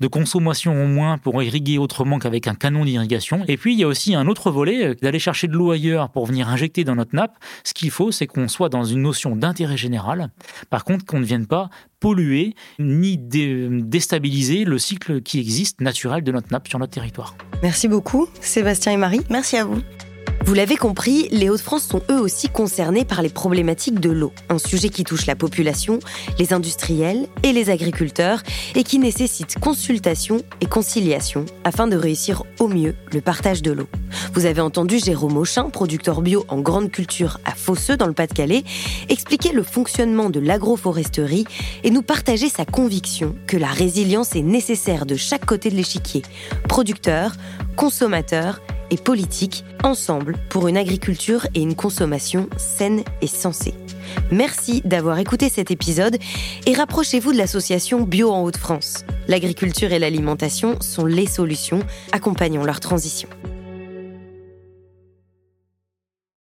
de 0.00 0.06
consommation 0.06 0.84
au 0.84 0.86
moins 0.86 1.18
pour 1.18 1.42
irriguer 1.42 1.78
autrement 1.78 2.18
qu'avec 2.18 2.46
un 2.48 2.54
canon 2.54 2.84
d'irrigation. 2.84 3.44
Et 3.48 3.56
puis 3.56 3.74
il 3.74 3.80
y 3.80 3.84
a 3.84 3.86
aussi 3.86 4.14
un 4.14 4.26
autre 4.26 4.50
volet, 4.50 4.86
euh, 4.86 4.94
d'aller 4.94 5.18
chercher 5.18 5.48
de 5.48 5.52
l'eau 5.52 5.70
ailleurs 5.70 6.10
pour 6.10 6.26
venir 6.26 6.48
injecter 6.48 6.84
dans 6.84 6.94
notre 6.94 7.14
nappe. 7.14 7.36
Ce 7.64 7.74
qu'il 7.74 7.90
faut, 7.90 8.10
c'est 8.10 8.26
qu'on 8.26 8.48
soit 8.48 8.68
dans 8.68 8.84
une 8.84 9.02
notion 9.02 9.36
d'intérêt 9.36 9.76
général. 9.76 10.30
Par 10.70 10.84
contre, 10.84 11.04
qu'on 11.04 11.20
ne 11.20 11.24
vienne 11.24 11.46
pas 11.46 11.70
polluer 12.00 12.54
ni 12.78 13.16
déstabiliser 13.18 14.64
le 14.64 14.78
cycle 14.78 15.22
qui 15.22 15.40
existe 15.40 15.80
naturel 15.80 16.22
de 16.22 16.32
notre 16.32 16.52
nappe 16.52 16.68
sur 16.68 16.78
notre 16.78 16.92
territoire. 16.92 17.34
Merci 17.62 17.88
beaucoup, 17.88 18.28
Sébastien 18.40 18.92
et 18.92 18.96
Marie. 18.96 19.20
Merci 19.30 19.56
à 19.56 19.64
vous. 19.64 19.80
Vous 20.46 20.54
l'avez 20.54 20.76
compris, 20.76 21.26
les 21.32 21.50
Hauts-de-France 21.50 21.82
sont 21.82 22.02
eux 22.08 22.20
aussi 22.20 22.48
concernés 22.48 23.04
par 23.04 23.20
les 23.20 23.30
problématiques 23.30 23.98
de 23.98 24.10
l'eau, 24.10 24.32
un 24.48 24.58
sujet 24.58 24.90
qui 24.90 25.02
touche 25.02 25.26
la 25.26 25.34
population, 25.34 25.98
les 26.38 26.52
industriels 26.52 27.26
et 27.42 27.52
les 27.52 27.68
agriculteurs 27.68 28.44
et 28.76 28.84
qui 28.84 29.00
nécessite 29.00 29.58
consultation 29.58 30.42
et 30.60 30.66
conciliation 30.66 31.46
afin 31.64 31.88
de 31.88 31.96
réussir 31.96 32.44
au 32.60 32.68
mieux 32.68 32.94
le 33.12 33.20
partage 33.20 33.60
de 33.60 33.72
l'eau. 33.72 33.88
Vous 34.34 34.46
avez 34.46 34.60
entendu 34.60 35.00
Jérôme 35.00 35.36
Auchin, 35.36 35.68
producteur 35.68 36.22
bio 36.22 36.44
en 36.46 36.60
grande 36.60 36.92
culture 36.92 37.40
à 37.44 37.50
Fosseux 37.50 37.96
dans 37.96 38.06
le 38.06 38.12
Pas-de-Calais, 38.12 38.62
expliquer 39.08 39.50
le 39.50 39.64
fonctionnement 39.64 40.30
de 40.30 40.38
l'agroforesterie 40.38 41.44
et 41.82 41.90
nous 41.90 42.02
partager 42.02 42.48
sa 42.48 42.64
conviction 42.64 43.34
que 43.48 43.56
la 43.56 43.66
résilience 43.66 44.36
est 44.36 44.42
nécessaire 44.42 45.06
de 45.06 45.16
chaque 45.16 45.44
côté 45.44 45.70
de 45.70 45.74
l'échiquier, 45.74 46.22
producteur, 46.68 47.32
consommateur 47.74 48.60
et 48.90 48.96
politique 48.96 49.64
ensemble 49.82 50.36
pour 50.48 50.68
une 50.68 50.76
agriculture 50.76 51.46
et 51.54 51.60
une 51.60 51.74
consommation 51.74 52.48
saine 52.56 53.02
et 53.22 53.26
sensée. 53.26 53.74
Merci 54.30 54.82
d'avoir 54.84 55.18
écouté 55.18 55.48
cet 55.48 55.70
épisode 55.70 56.16
et 56.66 56.74
rapprochez-vous 56.74 57.32
de 57.32 57.38
l'association 57.38 58.02
Bio 58.02 58.30
en 58.30 58.42
Haute-France. 58.42 59.04
L'agriculture 59.28 59.92
et 59.92 59.98
l'alimentation 59.98 60.80
sont 60.80 61.06
les 61.06 61.26
solutions, 61.26 61.80
accompagnons 62.12 62.64
leur 62.64 62.80
transition. 62.80 63.28